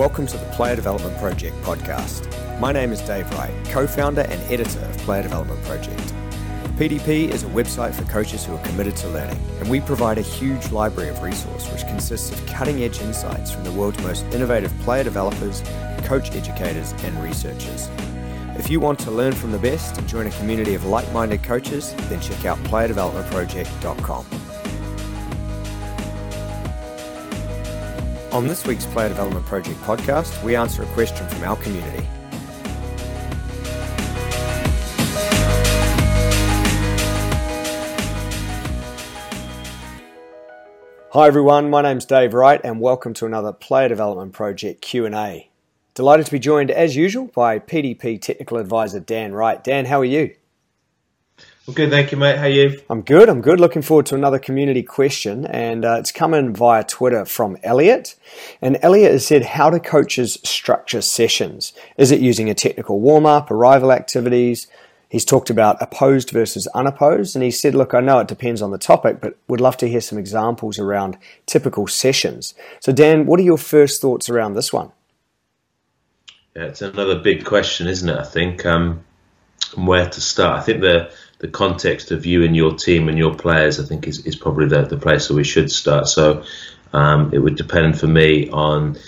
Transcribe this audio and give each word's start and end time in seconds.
Welcome 0.00 0.26
to 0.28 0.38
the 0.38 0.46
Player 0.52 0.76
Development 0.76 1.14
Project 1.18 1.54
podcast. 1.60 2.58
My 2.58 2.72
name 2.72 2.90
is 2.90 3.02
Dave 3.02 3.30
Wright, 3.32 3.52
co 3.66 3.86
founder 3.86 4.22
and 4.22 4.40
editor 4.50 4.80
of 4.80 4.96
Player 5.00 5.22
Development 5.24 5.62
Project. 5.64 6.14
PDP 6.78 7.28
is 7.28 7.42
a 7.42 7.48
website 7.48 7.92
for 7.92 8.04
coaches 8.04 8.42
who 8.46 8.54
are 8.54 8.62
committed 8.64 8.96
to 8.96 9.08
learning, 9.10 9.38
and 9.58 9.68
we 9.68 9.78
provide 9.78 10.16
a 10.16 10.22
huge 10.22 10.72
library 10.72 11.10
of 11.10 11.22
resource 11.22 11.70
which 11.70 11.82
consists 11.82 12.32
of 12.32 12.46
cutting 12.46 12.82
edge 12.82 12.98
insights 13.02 13.50
from 13.50 13.62
the 13.62 13.72
world's 13.72 14.02
most 14.02 14.24
innovative 14.32 14.72
player 14.78 15.04
developers, 15.04 15.62
coach 16.04 16.30
educators, 16.30 16.92
and 17.04 17.22
researchers. 17.22 17.90
If 18.56 18.70
you 18.70 18.80
want 18.80 19.00
to 19.00 19.10
learn 19.10 19.32
from 19.32 19.52
the 19.52 19.58
best 19.58 19.98
and 19.98 20.08
join 20.08 20.26
a 20.26 20.30
community 20.30 20.72
of 20.72 20.86
like 20.86 21.12
minded 21.12 21.42
coaches, 21.42 21.94
then 22.08 22.22
check 22.22 22.46
out 22.46 22.56
playerdevelopmentproject.com. 22.60 24.39
On 28.32 28.46
this 28.46 28.64
week's 28.64 28.86
Player 28.86 29.08
Development 29.08 29.44
Project 29.44 29.80
podcast, 29.80 30.40
we 30.44 30.54
answer 30.54 30.84
a 30.84 30.86
question 30.86 31.26
from 31.26 31.42
our 31.42 31.56
community. 31.56 32.06
Hi 41.10 41.26
everyone, 41.26 41.70
my 41.70 41.82
name's 41.82 42.04
Dave 42.04 42.32
Wright 42.32 42.60
and 42.62 42.80
welcome 42.80 43.14
to 43.14 43.26
another 43.26 43.52
Player 43.52 43.88
Development 43.88 44.32
Project 44.32 44.80
Q&A. 44.80 45.50
Delighted 45.94 46.26
to 46.26 46.32
be 46.32 46.38
joined 46.38 46.70
as 46.70 46.94
usual 46.94 47.26
by 47.34 47.58
PDP 47.58 48.22
Technical 48.22 48.58
Advisor 48.58 49.00
Dan 49.00 49.34
Wright. 49.34 49.64
Dan, 49.64 49.86
how 49.86 49.98
are 49.98 50.04
you? 50.04 50.36
Well, 51.70 51.76
good, 51.76 51.90
thank 51.90 52.10
you, 52.10 52.18
mate. 52.18 52.36
How 52.36 52.46
are 52.46 52.48
you? 52.48 52.82
I'm 52.90 53.02
good. 53.02 53.28
I'm 53.28 53.40
good. 53.40 53.60
Looking 53.60 53.80
forward 53.82 54.04
to 54.06 54.16
another 54.16 54.40
community 54.40 54.82
question, 54.82 55.46
and 55.46 55.84
uh, 55.84 55.98
it's 56.00 56.10
coming 56.10 56.52
via 56.52 56.82
Twitter 56.82 57.24
from 57.24 57.56
Elliot. 57.62 58.16
And 58.60 58.76
Elliot 58.82 59.12
has 59.12 59.24
said, 59.24 59.44
"How 59.44 59.70
do 59.70 59.78
coaches 59.78 60.40
structure 60.42 61.00
sessions? 61.00 61.72
Is 61.96 62.10
it 62.10 62.18
using 62.18 62.50
a 62.50 62.54
technical 62.54 62.98
warm 62.98 63.24
up, 63.24 63.52
arrival 63.52 63.92
activities?" 63.92 64.66
He's 65.08 65.24
talked 65.24 65.48
about 65.48 65.80
opposed 65.80 66.30
versus 66.30 66.66
unopposed, 66.74 67.36
and 67.36 67.44
he 67.44 67.52
said, 67.52 67.76
"Look, 67.76 67.94
I 67.94 68.00
know 68.00 68.18
it 68.18 68.26
depends 68.26 68.62
on 68.62 68.72
the 68.72 68.76
topic, 68.76 69.20
but 69.20 69.36
would 69.46 69.60
love 69.60 69.76
to 69.76 69.88
hear 69.88 70.00
some 70.00 70.18
examples 70.18 70.76
around 70.76 71.18
typical 71.46 71.86
sessions." 71.86 72.52
So, 72.80 72.90
Dan, 72.90 73.26
what 73.26 73.38
are 73.38 73.44
your 73.44 73.58
first 73.58 74.00
thoughts 74.00 74.28
around 74.28 74.54
this 74.54 74.72
one? 74.72 74.90
Yeah, 76.56 76.64
it's 76.64 76.82
another 76.82 77.20
big 77.20 77.44
question, 77.44 77.86
isn't 77.86 78.08
it? 78.08 78.18
I 78.18 78.24
think 78.24 78.66
um, 78.66 79.04
where 79.76 80.08
to 80.08 80.20
start. 80.20 80.58
I 80.58 80.62
think 80.62 80.80
the 80.80 81.12
the 81.40 81.48
context 81.48 82.10
of 82.10 82.26
you 82.26 82.44
and 82.44 82.54
your 82.54 82.74
team 82.74 83.08
and 83.08 83.18
your 83.18 83.34
players, 83.34 83.80
I 83.80 83.84
think, 83.84 84.06
is, 84.06 84.24
is 84.26 84.36
probably 84.36 84.68
the, 84.68 84.82
the 84.82 84.98
place 84.98 85.28
where 85.28 85.38
we 85.38 85.44
should 85.44 85.72
start. 85.72 86.06
So 86.06 86.44
um, 86.92 87.32
it 87.32 87.38
would 87.38 87.56
depend 87.56 87.98
for 87.98 88.06
me 88.06 88.48
on 88.50 88.98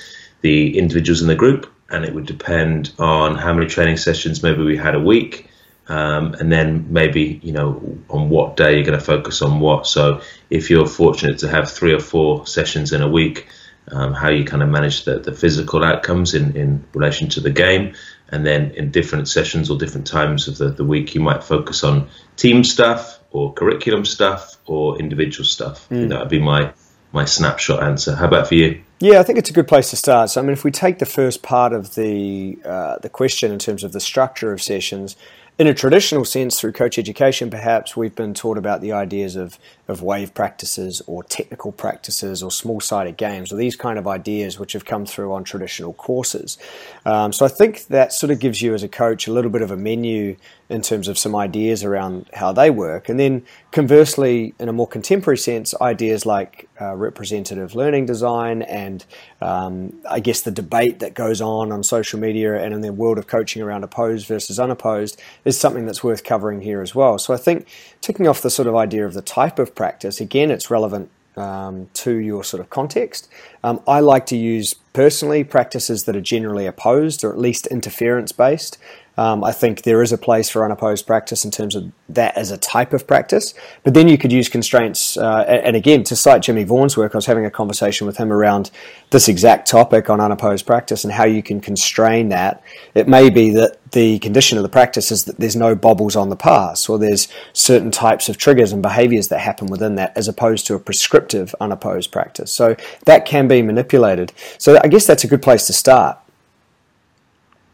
the 0.41 0.79
individuals 0.79 1.21
in 1.21 1.29
the 1.29 1.35
group, 1.35 1.71
and 1.91 2.05
it 2.05 2.15
would 2.15 2.27
depend 2.27 2.93
on 2.99 3.37
how 3.37 3.53
many 3.53 3.67
training 3.67 3.99
sessions 3.99 4.43
maybe 4.43 4.63
we 4.63 4.77
had 4.77 4.95
a 4.95 5.01
week. 5.01 5.49
Um, 5.89 6.35
and 6.35 6.51
then 6.51 6.87
maybe 6.91 7.41
you 7.43 7.53
know 7.53 7.99
on 8.09 8.31
what 8.31 8.57
day 8.57 8.77
you're 8.77 8.85
going 8.85 8.99
to 8.99 9.05
focus 9.05 9.43
on 9.43 9.61
what. 9.61 9.87
So 9.87 10.23
if 10.49 10.71
you're 10.71 10.87
fortunate 10.87 11.39
to 11.41 11.49
have 11.49 11.71
three 11.71 11.93
or 11.93 12.01
four 12.01 12.47
sessions 12.47 12.93
in 12.93 13.03
a 13.03 13.09
week, 13.09 13.49
um, 13.91 14.15
how 14.15 14.31
you 14.31 14.45
kind 14.45 14.63
of 14.63 14.69
manage 14.69 15.05
the, 15.05 15.19
the 15.19 15.33
physical 15.33 15.85
outcomes 15.85 16.35
in, 16.35 16.57
in 16.57 16.85
relation 16.95 17.29
to 17.31 17.41
the 17.41 17.51
game, 17.51 17.95
and 18.29 18.47
then 18.47 18.71
in 18.73 18.91
different 18.91 19.29
sessions 19.29 19.71
or 19.71 19.79
different 19.79 20.07
times 20.07 20.49
of 20.49 20.59
the, 20.59 20.71
the 20.71 20.85
week, 20.85 21.15
you 21.15 21.21
might 21.21 21.45
focus 21.45 21.85
on 21.85 22.09
team 22.37 22.65
stuff 22.65 23.19
or 23.31 23.53
curriculum 23.53 24.05
stuff 24.05 24.57
or 24.67 24.99
individual 24.99 25.45
stuff. 25.45 25.89
Mm. 25.89 26.09
That 26.09 26.21
would 26.21 26.29
be 26.29 26.41
my 26.41 26.73
my 27.13 27.27
snapshot 27.27 27.83
answer. 27.83 28.17
How 28.17 28.27
about 28.27 28.49
for 28.49 28.55
you? 28.55 28.83
Yeah, 28.99 29.21
I 29.21 29.23
think 29.23 29.39
it's 29.39 29.51
a 29.51 29.53
good 29.53 29.69
place 29.69 29.91
to 29.91 29.97
start. 29.97 30.31
So, 30.31 30.41
I 30.41 30.45
mean, 30.45 30.53
if 30.53 30.65
we 30.65 30.71
take 30.71 30.99
the 30.99 31.07
first 31.07 31.43
part 31.43 31.73
of 31.73 31.95
the 31.95 32.59
uh, 32.65 32.99
the 32.99 33.09
question 33.09 33.53
in 33.53 33.59
terms 33.59 33.85
of 33.85 33.93
the 33.93 34.01
structure 34.01 34.53
of 34.53 34.63
sessions, 34.63 35.17
in 35.63 35.69
a 35.69 35.75
traditional 35.75 36.25
sense, 36.25 36.59
through 36.59 36.73
coach 36.73 36.99
education, 36.99 37.49
perhaps 37.49 37.97
we've 37.97 38.17
been 38.17 38.35
taught 38.35 38.59
about 38.59 38.81
the 38.81 38.91
ideas 38.91 39.37
of, 39.37 39.61
of 39.87 40.03
wave 40.03 40.35
practices 40.35 41.01
or 41.07 41.23
technical 41.23 41.71
practices 41.71 42.43
or 42.43 42.51
small 42.51 42.81
sided 42.81 43.17
games 43.17 43.53
or 43.53 43.57
these 43.57 43.77
kind 43.77 43.97
of 43.97 44.09
ideas 44.09 44.59
which 44.59 44.73
have 44.73 44.85
come 44.85 45.07
through 45.07 45.33
on 45.33 45.45
traditional 45.45 45.93
courses. 45.93 46.59
Um, 47.07 47.33
so 47.33 47.47
I 47.47 47.49
think 47.49 47.87
that 47.87 48.13
sort 48.13 48.33
of 48.33 48.41
gives 48.41 48.61
you, 48.61 48.75
as 48.75 48.83
a 48.83 48.89
coach, 48.89 49.29
a 49.29 49.33
little 49.33 49.53
bit 49.53 49.63
of 49.63 49.71
a 49.71 49.77
menu 49.77 50.35
in 50.73 50.81
terms 50.83 51.07
of 51.07 51.19
some 51.19 51.37
ideas 51.37 51.85
around 51.85 52.29
how 52.33 52.53
they 52.53 52.71
work. 52.71 53.09
And 53.09 53.21
then 53.21 53.45
conversely, 53.71 54.55
in 54.59 54.69
a 54.69 54.73
more 54.73 54.89
contemporary 54.89 55.37
sense, 55.37 55.75
ideas 55.81 56.25
like 56.25 56.69
uh, 56.81 56.95
representative 56.97 57.75
learning 57.75 58.07
design 58.07 58.63
and 58.63 59.05
um, 59.41 60.01
I 60.09 60.21
guess 60.21 60.41
the 60.41 60.51
debate 60.51 60.99
that 61.01 61.15
goes 61.15 61.41
on 61.41 61.71
on 61.71 61.83
social 61.83 62.19
media 62.19 62.63
and 62.63 62.73
in 62.73 62.81
the 62.81 62.93
world 62.93 63.19
of 63.19 63.27
coaching 63.27 63.61
around 63.63 63.85
opposed 63.85 64.27
versus 64.27 64.59
unopposed 64.59 65.21
is 65.45 65.61
something 65.61 65.85
that's 65.85 66.03
worth 66.03 66.25
covering 66.25 66.63
here 66.63 66.81
as 66.81 66.95
well. 66.95 67.19
So 67.19 67.35
I 67.35 67.37
think 67.37 67.69
ticking 68.01 68.27
off 68.27 68.41
the 68.41 68.51
sort 68.51 68.67
of 68.67 68.75
idea 68.75 69.07
of 69.07 69.15
the 69.15 69.23
type 69.23 69.59
of 69.59 69.75
practice, 69.75 70.21
again, 70.21 70.51
it's 70.51 70.71
relevant 70.71 71.11
um, 71.37 71.89
to 71.95 72.17
your 72.17 72.45
sort 72.45 72.61
of 72.61 72.71
context. 72.71 73.29
Um, 73.65 73.81
I 73.87 74.01
like 74.01 74.27
to 74.27 74.37
use 74.37 74.75
personally 74.93 75.45
practices 75.45 76.05
that 76.05 76.17
are 76.17 76.21
generally 76.21 76.67
opposed 76.67 77.25
or 77.25 77.33
at 77.33 77.39
least 77.39 77.67
interference 77.69 78.33
based. 78.33 78.79
Um, 79.19 79.45
I 79.45 79.53
think 79.53 79.83
there 79.83 80.03
is 80.03 80.13
a 80.13 80.19
place 80.19 80.49
for 80.49 80.65
unopposed 80.65 81.07
practice 81.07 81.45
in 81.45 81.51
terms 81.51 81.75
of 81.75 81.93
that 82.09 82.37
as 82.37 82.51
a 82.51 82.57
type 82.57 82.93
of 82.93 83.07
practice. 83.07 83.55
But 83.83 83.95
then 83.95 84.09
you 84.09 84.17
could 84.17 84.33
use 84.33 84.49
constraints. 84.49 85.17
Uh, 85.17 85.45
and 85.49 85.77
again, 85.77 86.03
to 86.05 86.17
cite 86.17 86.43
Jimmy 86.43 86.65
Vaughan's 86.65 86.97
work, 86.97 87.15
I 87.15 87.19
was 87.19 87.27
having 87.27 87.45
a 87.45 87.51
conversation 87.51 88.07
with 88.07 88.17
him 88.17 88.33
around 88.33 88.71
this 89.11 89.29
exact 89.29 89.69
topic 89.69 90.09
on 90.09 90.21
unopposed 90.21 90.67
practice 90.67 91.05
and 91.05 91.13
how 91.13 91.25
you 91.25 91.43
can 91.43 91.61
constrain 91.61 92.31
that. 92.31 92.63
It 92.95 93.07
may 93.07 93.29
be 93.29 93.51
that 93.51 93.79
the 93.93 94.19
condition 94.21 94.57
of 94.57 94.63
the 94.63 94.71
practice 94.71 95.13
is 95.13 95.25
that 95.25 95.39
there's 95.39 95.57
no 95.57 95.75
bobbles 95.75 96.17
on 96.17 96.31
the 96.31 96.37
pass, 96.37 96.89
or 96.89 96.99
there's 96.99 97.29
certain 97.53 97.91
types 97.91 98.31
of 98.31 98.39
triggers 98.39 98.73
and 98.73 98.81
behaviors 98.83 99.29
that 99.29 99.41
happen 99.41 99.67
within 99.67 99.97
that, 99.97 100.17
as 100.17 100.29
opposed 100.29 100.67
to 100.67 100.75
a 100.75 100.79
prescriptive 100.79 101.55
unopposed 101.61 102.11
practice. 102.11 102.51
So 102.51 102.75
that 103.05 103.27
can 103.27 103.49
be 103.49 103.61
manipulated. 103.61 104.33
So 104.57 104.81
I 104.83 104.89
guess 104.89 105.07
that's 105.07 105.25
a 105.25 105.29
good 105.29 105.43
place 105.43 105.67
to 105.67 105.75
start. 105.75 106.19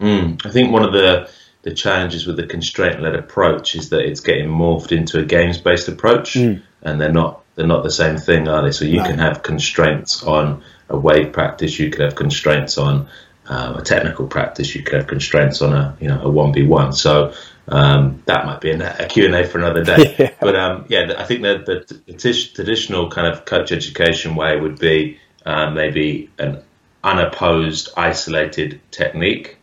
Mm, 0.00 0.44
I 0.46 0.50
think 0.50 0.72
one 0.72 0.84
of 0.84 0.92
the 0.92 1.30
the 1.62 1.74
challenges 1.74 2.26
with 2.26 2.36
the 2.36 2.46
constraint 2.46 3.02
led 3.02 3.14
approach 3.14 3.74
is 3.74 3.90
that 3.90 4.00
it's 4.00 4.20
getting 4.20 4.48
morphed 4.48 4.92
into 4.92 5.18
a 5.18 5.24
games 5.24 5.58
based 5.58 5.88
approach, 5.88 6.34
mm. 6.34 6.62
and 6.82 7.00
they're 7.00 7.12
not 7.12 7.42
they're 7.56 7.66
not 7.66 7.82
the 7.82 7.90
same 7.90 8.16
thing, 8.16 8.48
are 8.48 8.62
they? 8.62 8.70
So 8.70 8.84
you 8.84 9.02
can 9.02 9.18
have 9.18 9.42
constraints 9.42 10.22
on 10.22 10.62
a 10.88 10.96
wave 10.96 11.32
practice, 11.32 11.78
you 11.78 11.90
could 11.90 12.00
have 12.00 12.14
constraints 12.14 12.78
on 12.78 13.08
um, 13.46 13.76
a 13.76 13.82
technical 13.82 14.26
practice, 14.26 14.74
you 14.74 14.82
could 14.82 14.94
have 14.94 15.06
constraints 15.06 15.60
on 15.60 15.72
a 15.72 15.96
you 16.00 16.08
know 16.08 16.22
a 16.22 16.30
one 16.30 16.52
v 16.52 16.62
one. 16.62 16.92
So 16.92 17.34
um, 17.66 18.22
that 18.26 18.46
might 18.46 18.60
be 18.60 18.70
a 18.70 19.08
Q 19.08 19.26
and 19.26 19.34
A 19.34 19.44
for 19.44 19.58
another 19.58 19.82
day. 19.82 20.14
yeah. 20.18 20.30
But 20.40 20.56
um, 20.56 20.86
yeah, 20.88 21.14
I 21.18 21.24
think 21.24 21.42
that 21.42 21.66
the, 21.66 22.00
the 22.06 22.14
traditional 22.14 23.10
kind 23.10 23.26
of 23.26 23.44
coach 23.44 23.72
education 23.72 24.36
way 24.36 24.58
would 24.58 24.78
be 24.78 25.18
uh, 25.44 25.70
maybe 25.70 26.30
an 26.38 26.62
unopposed, 27.02 27.90
isolated 27.96 28.80
technique 28.90 29.57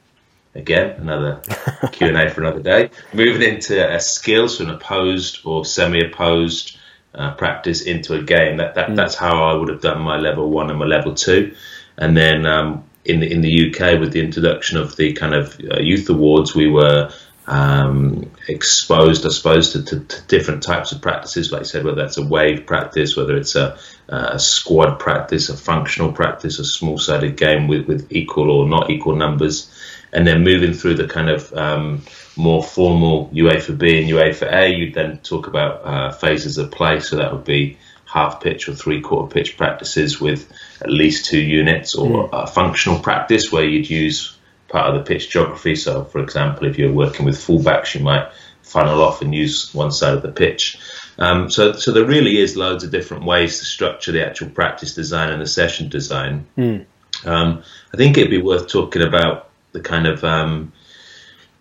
again 0.56 1.00
another 1.00 1.42
Q 1.92 2.08
and 2.08 2.18
A 2.18 2.30
for 2.30 2.42
another 2.42 2.62
day. 2.62 2.90
Moving 3.14 3.42
into 3.42 3.94
a 3.94 4.00
skill, 4.00 4.48
so 4.48 4.64
an 4.64 4.72
opposed 4.72 5.46
or 5.46 5.66
semi-opposed 5.66 6.78
uh, 7.14 7.34
practice 7.36 7.82
into 7.82 8.16
a 8.16 8.24
game. 8.24 8.58
That, 8.58 8.76
that 8.76 8.90
mm. 8.90 8.96
that's 8.96 9.16
how 9.16 9.44
I 9.44 9.54
would 9.54 9.70
have 9.70 9.82
done 9.82 10.02
my 10.02 10.18
level 10.18 10.50
one 10.50 10.70
and 10.70 10.80
my 10.80 10.86
level 10.86 11.14
two, 11.14 11.56
and 11.98 12.16
then 12.16 12.46
um, 12.46 12.84
in 13.04 13.20
the 13.20 13.32
in 13.32 13.42
the 13.42 13.70
UK 13.70 14.00
with 14.00 14.12
the 14.12 14.22
introduction 14.22 14.78
of 14.78 14.96
the 14.96 15.14
kind 15.14 15.34
of 15.34 15.60
uh, 15.60 15.80
youth 15.80 16.10
awards, 16.10 16.56
we 16.56 16.70
were 16.70 17.12
um, 17.48 18.32
exposed, 18.48 19.26
I 19.26 19.30
suppose, 19.30 19.74
to, 19.74 19.84
to, 19.84 20.00
to, 20.00 20.22
different 20.28 20.64
types 20.64 20.92
of 20.92 21.02
practices. 21.02 21.52
Like 21.52 21.62
I 21.62 21.66
said, 21.66 21.84
whether 21.84 22.02
that's 22.02 22.18
a 22.18 22.26
wave 22.26 22.66
practice, 22.66 23.16
whether 23.16 23.38
it's 23.38 23.56
a, 23.56 23.78
a 24.08 24.40
squad 24.40 25.00
practice, 25.00 25.50
a 25.50 25.58
functional 25.58 26.12
practice, 26.12 26.60
a 26.60 26.66
small-sided 26.66 27.38
game 27.38 27.68
with, 27.68 27.88
with 27.88 28.12
equal 28.12 28.52
or 28.52 28.68
not 28.68 28.90
equal 28.90 29.16
numbers 29.16 29.72
and 30.16 30.26
then 30.26 30.44
moving 30.44 30.74
through 30.74 30.96
the 30.96 31.08
kind 31.08 31.30
of 31.30 31.54
um, 31.54 32.02
more 32.38 32.64
formal 32.64 33.30
UEFA 33.34 33.78
B 33.78 34.00
and 34.00 34.10
UEFA 34.10 34.52
A, 34.52 34.74
you'd 34.74 34.94
then 34.94 35.18
talk 35.20 35.48
about 35.48 35.86
uh, 35.86 36.12
phases 36.12 36.58
of 36.58 36.72
play. 36.72 37.02
So 37.02 37.18
that 37.18 37.34
would 37.34 37.44
be 37.44 37.78
half 38.06 38.42
pitch 38.42 38.70
or 38.70 38.76
three 38.76 39.02
quarter 39.02 39.32
pitch 39.32 39.58
practices 39.58 40.22
with 40.22 40.50
at 40.82 40.90
least 40.90 41.26
two 41.26 41.42
units, 41.42 41.96
or 41.96 42.30
mm. 42.30 42.44
a 42.44 42.48
functional 42.48 43.00
practice 43.00 43.52
where 43.52 43.66
you'd 43.66 43.90
use 43.90 44.38
part 44.70 44.88
of 44.88 44.96
the 44.96 45.04
pitch 45.04 45.30
geography. 45.30 45.76
So, 45.76 46.06
for 46.06 46.20
example, 46.22 46.66
if 46.66 46.78
you're 46.80 46.94
working 46.94 47.26
with 47.26 47.36
fullbacks, 47.36 47.94
you 47.94 48.02
might 48.02 48.32
funnel 48.64 49.02
off 49.02 49.22
and 49.22 49.36
use 49.36 49.74
one 49.74 49.92
side 49.92 50.14
of 50.14 50.22
the 50.22 50.32
pitch. 50.32 50.78
Um, 51.18 51.50
so, 51.50 51.74
so 51.74 51.92
there 51.92 52.06
really 52.06 52.38
is 52.38 52.56
loads 52.56 52.84
of 52.84 52.92
different 52.92 53.26
ways 53.26 53.60
to 53.60 53.66
structure 53.66 54.12
the 54.12 54.26
actual 54.26 54.50
practice 54.50 54.96
design 54.96 55.32
and 55.32 55.42
the 55.42 55.48
session 55.48 55.90
design. 55.90 56.46
Mm. 56.58 56.86
Um, 57.24 57.64
I 57.94 57.98
think 57.98 58.18
it'd 58.18 58.30
be 58.30 58.42
worth 58.42 58.68
talking 58.68 59.02
about 59.02 59.50
the 59.72 59.80
kind 59.80 60.08
of 60.08 60.24
um, 60.24 60.74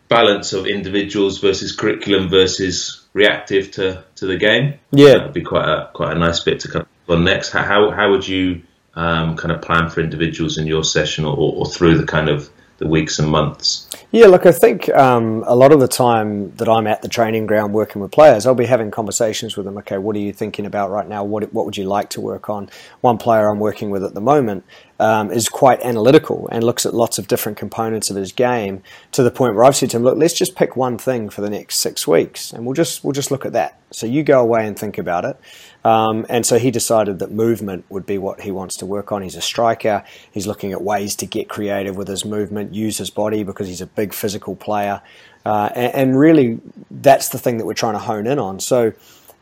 balance 0.09 0.53
of 0.53 0.67
individuals 0.67 1.39
versus 1.39 1.75
curriculum 1.75 2.29
versus 2.29 3.07
reactive 3.13 3.71
to, 3.73 4.05
to 4.17 4.27
the 4.27 4.37
game. 4.37 4.75
Yeah, 4.91 5.19
that'd 5.19 5.33
be 5.33 5.43
quite 5.43 5.69
a 5.69 5.91
quite 5.93 6.17
a 6.17 6.19
nice 6.19 6.41
bit 6.41 6.61
to 6.61 6.69
come 6.69 6.87
on 7.09 7.25
next. 7.25 7.51
How 7.51 7.91
how 7.91 8.11
would 8.11 8.27
you 8.27 8.63
um, 8.95 9.37
kind 9.37 9.53
of 9.53 9.63
plan 9.63 9.89
for 9.91 10.01
individuals 10.01 10.59
in 10.59 10.67
your 10.67 10.85
session 10.85 11.25
or, 11.25 11.37
or 11.37 11.67
through 11.67 11.99
the 11.99 12.07
kind 12.07 12.29
of 12.29 12.51
the 12.79 12.89
weeks 12.89 13.19
and 13.19 13.29
months? 13.29 13.89
Yeah, 14.11 14.27
look, 14.27 14.47
I 14.47 14.53
think 14.53 14.89
um, 14.91 15.43
a 15.47 15.57
lot 15.57 15.73
of 15.73 15.81
the 15.81 15.89
time 15.89 16.55
that 16.57 16.69
I'm 16.69 16.87
at 16.87 17.03
the 17.03 17.09
training 17.09 17.47
ground 17.47 17.73
working 17.73 18.01
with 18.01 18.13
players, 18.13 18.47
I'll 18.47 18.55
be 18.55 18.67
having 18.67 18.91
conversations 18.91 19.57
with 19.57 19.67
them. 19.67 19.77
Okay, 19.79 19.99
what 19.99 20.15
are 20.17 20.21
you 20.21 20.33
thinking 20.33 20.67
about 20.67 20.91
right 20.91 21.09
now? 21.09 21.25
What 21.25 21.53
what 21.53 21.65
would 21.65 21.77
you 21.77 21.85
like 21.85 22.11
to 22.11 22.21
work 22.21 22.49
on? 22.49 22.71
One 23.01 23.19
player 23.19 23.49
I'm 23.49 23.59
working 23.59 23.91
with 23.91 24.05
at 24.05 24.15
the 24.15 24.21
moment 24.21 24.65
um, 25.01 25.31
is 25.31 25.49
quite 25.49 25.81
analytical 25.81 26.49
and 26.53 26.63
looks 26.63 26.87
at 26.87 26.95
lots 26.95 27.19
of 27.19 27.27
different 27.27 27.59
components 27.59 28.11
of 28.11 28.17
his 28.17 28.33
game 28.33 28.83
to 29.13 29.23
the 29.23 29.31
point 29.31 29.55
where 29.55 29.65
I've 29.65 29.77
said 29.77 29.91
to 29.91 29.97
him, 29.97 30.05
"Look, 30.05 30.19
let's 30.19 30.35
just 30.35 30.55
pick 30.55 30.77
one 30.77 30.99
thing 30.99 31.29
for 31.29 31.41
the 31.41 31.51
next 31.51 31.81
six 31.81 32.07
weeks, 32.07 32.53
and 32.53 32.65
we'll 32.65 32.75
just 32.75 33.05
we'll 33.05 33.13
just 33.13 33.31
look 33.31 33.45
at 33.45 33.53
that." 33.53 33.81
So 33.91 34.07
you 34.07 34.23
go 34.23 34.41
away 34.41 34.67
and 34.67 34.79
think 34.79 34.99
about 34.99 35.25
it. 35.25 35.37
Um, 35.85 36.25
and 36.31 36.47
so 36.47 36.59
he 36.59 36.71
decided 36.71 37.19
that 37.19 37.31
movement 37.31 37.85
would 37.91 38.07
be 38.07 38.17
what 38.17 38.41
he 38.41 38.51
wants 38.51 38.77
to 38.77 38.87
work 38.87 39.13
on. 39.13 39.23
He's 39.23 39.37
a 39.37 39.43
striker. 39.43 40.03
He's 40.33 40.47
looking 40.47 40.73
at 40.73 40.83
ways 40.83 41.15
to 41.17 41.27
get 41.27 41.49
creative 41.49 41.97
with 41.97 42.09
his 42.09 42.25
movement, 42.25 42.75
use 42.75 42.99
his 42.99 43.11
body 43.11 43.43
because 43.45 43.69
he's 43.69 43.83
a 43.83 43.87
big 43.87 44.15
physical 44.15 44.57
player. 44.57 45.03
Uh, 45.45 45.69
and, 45.75 45.95
and, 45.95 46.19
really, 46.19 46.59
that's 46.91 47.29
the 47.29 47.39
thing 47.39 47.59
that 47.59 47.67
we're 47.67 47.75
trying 47.75 47.93
to 47.93 47.99
hone 47.99 48.27
in 48.27 48.39
on. 48.39 48.61
So, 48.61 48.95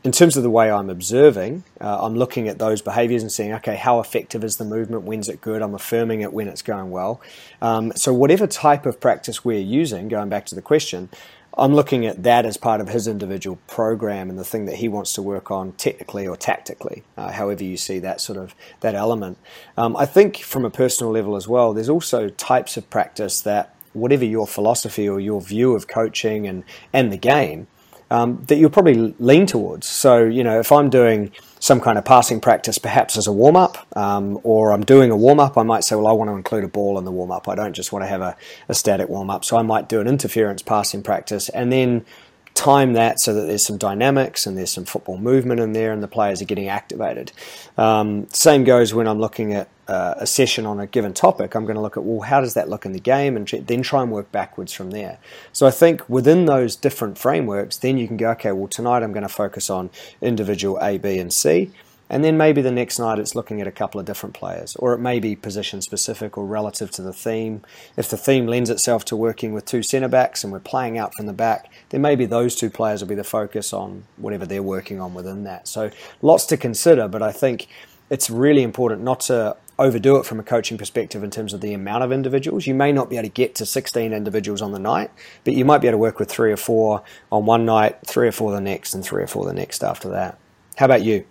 in 0.03 0.11
terms 0.11 0.37
of 0.37 0.43
the 0.43 0.50
way 0.50 0.69
I'm 0.69 0.91
observing, 0.91 1.62
uh, 1.81 2.05
I'm 2.05 2.17
looking 2.17 2.49
at 2.49 2.59
those 2.59 2.83
behaviors 2.83 3.23
and 3.23 3.31
saying, 3.31 3.53
okay, 3.53 3.77
how 3.77 4.00
effective 4.00 4.43
is 4.43 4.56
the 4.56 4.65
movement? 4.65 5.05
When's 5.05 5.29
it 5.29 5.41
good? 5.41 5.62
I'm 5.62 5.75
affirming 5.75 6.23
it 6.23 6.33
when 6.33 6.49
it's 6.49 6.62
going 6.62 6.91
well. 6.91 7.21
Um, 7.61 7.93
so, 7.95 8.12
whatever 8.12 8.49
type 8.49 8.85
of 8.85 8.99
practice 8.99 9.45
we're 9.45 9.61
using, 9.61 10.09
going 10.09 10.29
back 10.29 10.45
to 10.47 10.56
the 10.56 10.62
question, 10.62 11.09
I'm 11.58 11.75
looking 11.75 12.06
at 12.06 12.22
that 12.22 12.46
as 12.46 12.56
part 12.56 12.81
of 12.81 12.88
his 12.88 13.06
individual 13.06 13.58
program 13.66 14.31
and 14.31 14.38
the 14.38 14.44
thing 14.44 14.64
that 14.66 14.76
he 14.76 14.88
wants 14.88 15.12
to 15.14 15.22
work 15.22 15.50
on 15.50 15.72
technically 15.72 16.26
or 16.26 16.37
tactically, 16.37 17.02
uh, 17.16 17.31
however 17.31 17.62
you 17.62 17.76
see 17.76 17.99
that 17.99 18.20
sort 18.20 18.38
of 18.38 18.54
that 18.81 18.94
element. 18.94 19.38
Um, 19.76 19.94
I 19.96 20.06
think 20.06 20.38
from 20.38 20.64
a 20.64 20.70
personal 20.70 21.12
level 21.12 21.37
as 21.37 21.46
well, 21.46 21.75
there's 21.75 21.90
also 21.90 22.31
types 22.31 22.76
of 22.76 22.88
practice 22.88 23.40
that 23.43 23.75
whatever 23.93 24.25
your 24.25 24.46
philosophy 24.46 25.06
or 25.06 25.20
your 25.20 25.43
view 25.43 25.75
of 25.75 25.87
coaching 25.88 26.46
and 26.46 26.64
and 26.93 27.12
the 27.12 27.19
game, 27.19 27.66
um, 28.10 28.43
that 28.46 28.56
you'll 28.56 28.70
probably 28.70 29.14
lean 29.19 29.44
towards. 29.44 29.87
So 29.87 30.25
you 30.25 30.43
know, 30.43 30.58
if 30.58 30.72
I'm 30.72 30.88
doing 30.88 31.32
some 31.62 31.81
kind 31.81 31.97
of 31.97 32.05
passing 32.05 32.41
practice, 32.41 32.76
perhaps 32.76 33.17
as 33.17 33.29
a 33.29 33.32
warm 33.32 33.55
up, 33.55 33.87
um, 33.97 34.41
or 34.43 34.73
I'm 34.73 34.85
doing 34.85 35.12
a 35.12 35.17
warm 35.17 35.38
up, 35.38 35.56
I 35.56 35.62
might 35.62 35.85
say, 35.85 35.94
well, 35.94 36.09
I 36.09 36.12
want 36.12 36.29
to 36.29 36.35
include 36.35 36.64
a 36.64 36.69
ball 36.69 36.99
in 36.99 37.05
the 37.05 37.12
warm 37.12 37.31
up. 37.31 37.49
I 37.49 37.55
don't 37.55 37.73
just 37.73 37.93
want 37.93 38.03
to 38.03 38.09
have 38.09 38.20
a, 38.20 38.37
a 38.69 38.75
static 38.75 39.09
warm 39.09 39.31
up. 39.31 39.44
So 39.44 39.56
I 39.56 39.62
might 39.62 39.88
do 39.88 40.00
an 40.00 40.09
interference 40.09 40.61
passing 40.61 41.05
practice 41.05 41.49
and 41.50 41.73
then 41.73 42.05
time 42.54 42.93
that 42.93 43.20
so 43.20 43.32
that 43.34 43.46
there's 43.46 43.64
some 43.64 43.78
dynamics 43.78 44.46
and 44.46 44.56
there's 44.56 44.70
some 44.70 44.84
football 44.84 45.19
movement 45.19 45.60
in 45.60 45.72
there 45.72 45.93
and 45.93 46.02
the 46.02 46.08
players 46.08 46.43
are 46.43 46.44
getting 46.44 46.69
activated. 46.69 47.32
Um, 47.76 48.28
same 48.28 48.64
goes 48.64 48.93
when 48.93 49.08
I'm 49.08 49.19
looking 49.19 49.54
at 49.54 49.69
uh, 49.88 50.14
a 50.19 50.26
session 50.26 50.64
on 50.66 50.81
a 50.81 50.87
given 50.87 51.12
topic. 51.12 51.54
I'm 51.54 51.64
going 51.64 51.76
to 51.76 51.82
look 51.82 51.96
at, 51.96 52.04
well, 52.04 52.20
how 52.20 52.40
does 52.40 52.54
that 52.54 52.69
look 52.69 52.87
in 52.87 52.93
the 52.93 53.00
game 53.00 53.37
and 53.37 53.49
then 53.49 53.82
try 53.82 54.02
and 54.02 54.10
work 54.10 54.31
backwards 54.32 54.72
from 54.72 54.90
there. 54.90 55.19
So 55.52 55.66
I 55.66 55.70
think 55.70 56.08
within 56.08 56.46
those 56.46 56.76
different 56.76 57.19
frameworks, 57.19 57.76
then 57.78 57.99
you 57.99 58.06
can 58.06 58.16
go, 58.16 58.31
okay, 58.31 58.52
well, 58.52 58.69
tonight 58.69 59.02
I'm 59.02 59.12
going 59.12 59.22
to 59.22 59.28
focus 59.28 59.69
on 59.70 59.90
individual 60.20 60.78
A, 60.81 60.99
B, 60.99 61.19
and 61.19 61.32
C. 61.32 61.70
And 62.12 62.23
then 62.23 62.37
maybe 62.37 62.61
the 62.61 62.70
next 62.70 62.99
night 62.99 63.19
it's 63.19 63.35
looking 63.35 63.62
at 63.62 63.67
a 63.67 63.73
couple 63.73 63.99
of 63.99 64.05
different 64.05 64.35
players, 64.35 64.76
or 64.76 64.93
it 64.93 64.99
may 64.99 65.19
be 65.19 65.35
position 65.35 65.81
specific 65.81 66.37
or 66.37 66.44
relative 66.44 66.91
to 66.93 67.03
the 67.03 67.12
theme. 67.14 67.62
If 67.97 68.11
the 68.11 68.19
theme 68.19 68.47
lends 68.47 68.69
itself 68.69 69.06
to 69.06 69.17
working 69.17 69.55
with 69.55 69.64
two 69.64 69.82
centre 69.82 70.09
backs 70.09 70.44
and 70.44 70.53
we're 70.53 70.61
playing 70.61 70.99
out 70.99 71.14
from 71.14 71.25
the 71.25 71.32
back, 71.32 71.73
then 71.88 72.03
maybe 72.03 72.26
those 72.26 72.55
two 72.55 72.69
players 72.69 73.00
will 73.00 73.09
be 73.09 73.14
the 73.14 73.25
focus 73.25 73.73
on 73.73 74.05
whatever 74.19 74.44
they're 74.44 74.62
working 74.62 75.00
on 75.00 75.14
within 75.14 75.44
that. 75.44 75.67
So 75.67 75.91
lots 76.20 76.44
to 76.47 76.59
consider, 76.59 77.09
but 77.09 77.23
I 77.23 77.32
think 77.32 77.67
it's 78.11 78.29
really 78.29 78.62
important 78.62 79.00
not 79.00 79.20
to 79.20 79.56
overdo 79.79 80.19
it 80.19 80.26
from 80.26 80.38
a 80.38 80.43
coaching 80.43 80.76
perspective 80.76 81.25
in 81.25 81.31
terms 81.31 81.55
of 81.55 81.62
the 81.62 81.73
amount 81.73 82.05
of 82.05 82.12
individuals. 82.12 82.67
You 82.67 82.75
may 82.75 82.93
not 82.93 83.09
be 83.09 83.17
able 83.17 83.31
to 83.31 83.32
get 83.32 83.55
to 83.55 83.64
16 83.64 84.12
individuals 84.12 84.61
on 84.61 84.73
the 84.73 84.79
night, 84.79 85.11
but 85.44 85.55
you 85.55 85.64
might 85.64 85.79
be 85.79 85.88
able 85.88 85.94
to 85.94 85.99
work 85.99 86.19
with 86.19 86.31
three 86.31 86.53
or 86.53 86.59
four 86.59 87.03
on 87.32 87.47
one 87.47 87.64
night, 87.64 88.06
three 88.06 88.29
or 88.29 88.32
four 88.32 88.53
the 88.53 88.61
next, 88.61 88.93
and 88.93 89.03
three 89.03 89.23
or 89.23 89.26
four 89.26 89.47
the 89.47 89.55
next 89.55 89.82
after 89.82 90.11
that. 90.11 90.38
How 90.76 90.85
about 90.85 91.03
you? 91.03 91.25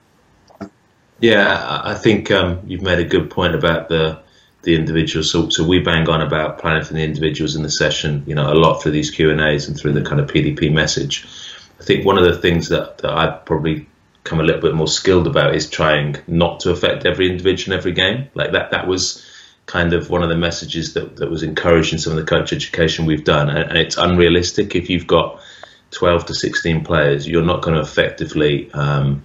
Yeah, 1.21 1.81
I 1.83 1.93
think 1.93 2.31
um, 2.31 2.61
you've 2.65 2.81
made 2.81 2.97
a 2.99 3.03
good 3.03 3.29
point 3.29 3.55
about 3.55 3.89
the 3.89 4.19
the 4.63 4.75
individuals. 4.75 5.31
So, 5.31 5.49
so 5.49 5.63
we 5.63 5.79
bang 5.79 6.07
on 6.09 6.21
about 6.21 6.59
planning 6.59 6.83
for 6.83 6.93
the 6.93 7.03
individuals 7.03 7.55
in 7.55 7.63
the 7.63 7.69
session, 7.69 8.23
you 8.27 8.35
know, 8.35 8.51
a 8.51 8.53
lot 8.53 8.81
through 8.81 8.91
these 8.91 9.09
Q 9.09 9.31
and 9.31 9.41
A's 9.41 9.67
and 9.67 9.77
through 9.77 9.93
the 9.93 10.03
kind 10.03 10.19
of 10.19 10.29
PDP 10.29 10.71
message. 10.71 11.25
I 11.79 11.83
think 11.83 12.05
one 12.05 12.17
of 12.17 12.25
the 12.25 12.37
things 12.37 12.69
that, 12.69 12.99
that 12.99 13.11
I've 13.11 13.43
probably 13.45 13.87
come 14.23 14.39
a 14.39 14.43
little 14.43 14.61
bit 14.61 14.75
more 14.75 14.87
skilled 14.87 15.25
about 15.25 15.55
is 15.55 15.67
trying 15.67 16.17
not 16.27 16.59
to 16.61 16.69
affect 16.69 17.05
every 17.07 17.27
individual 17.27 17.73
in 17.73 17.79
every 17.79 17.91
game. 17.91 18.29
Like 18.35 18.51
that, 18.51 18.69
that 18.69 18.87
was 18.87 19.25
kind 19.65 19.93
of 19.93 20.11
one 20.11 20.21
of 20.21 20.29
the 20.29 20.37
messages 20.37 20.93
that, 20.93 21.15
that 21.15 21.31
was 21.31 21.41
encouraged 21.41 21.93
in 21.93 21.97
some 21.97 22.13
of 22.13 22.19
the 22.19 22.25
coach 22.25 22.53
education 22.53 23.07
we've 23.07 23.23
done. 23.23 23.49
And, 23.49 23.69
and 23.69 23.77
it's 23.79 23.97
unrealistic 23.97 24.75
if 24.75 24.91
you've 24.91 25.07
got 25.07 25.41
12 25.89 26.27
to 26.27 26.35
16 26.35 26.83
players, 26.83 27.27
you're 27.27 27.43
not 27.43 27.63
going 27.63 27.75
to 27.75 27.81
effectively 27.81 28.71
um, 28.73 29.23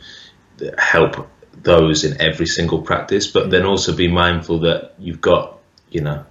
help 0.78 1.28
those 1.62 2.04
in 2.04 2.20
every 2.20 2.46
single 2.46 2.82
practice, 2.82 3.26
but 3.26 3.50
then 3.50 3.62
mm. 3.62 3.68
also 3.68 3.94
be 3.94 4.08
mindful 4.08 4.60
that 4.60 4.94
you've 4.98 5.20
got, 5.20 5.58
you 5.90 6.00
know, 6.00 6.24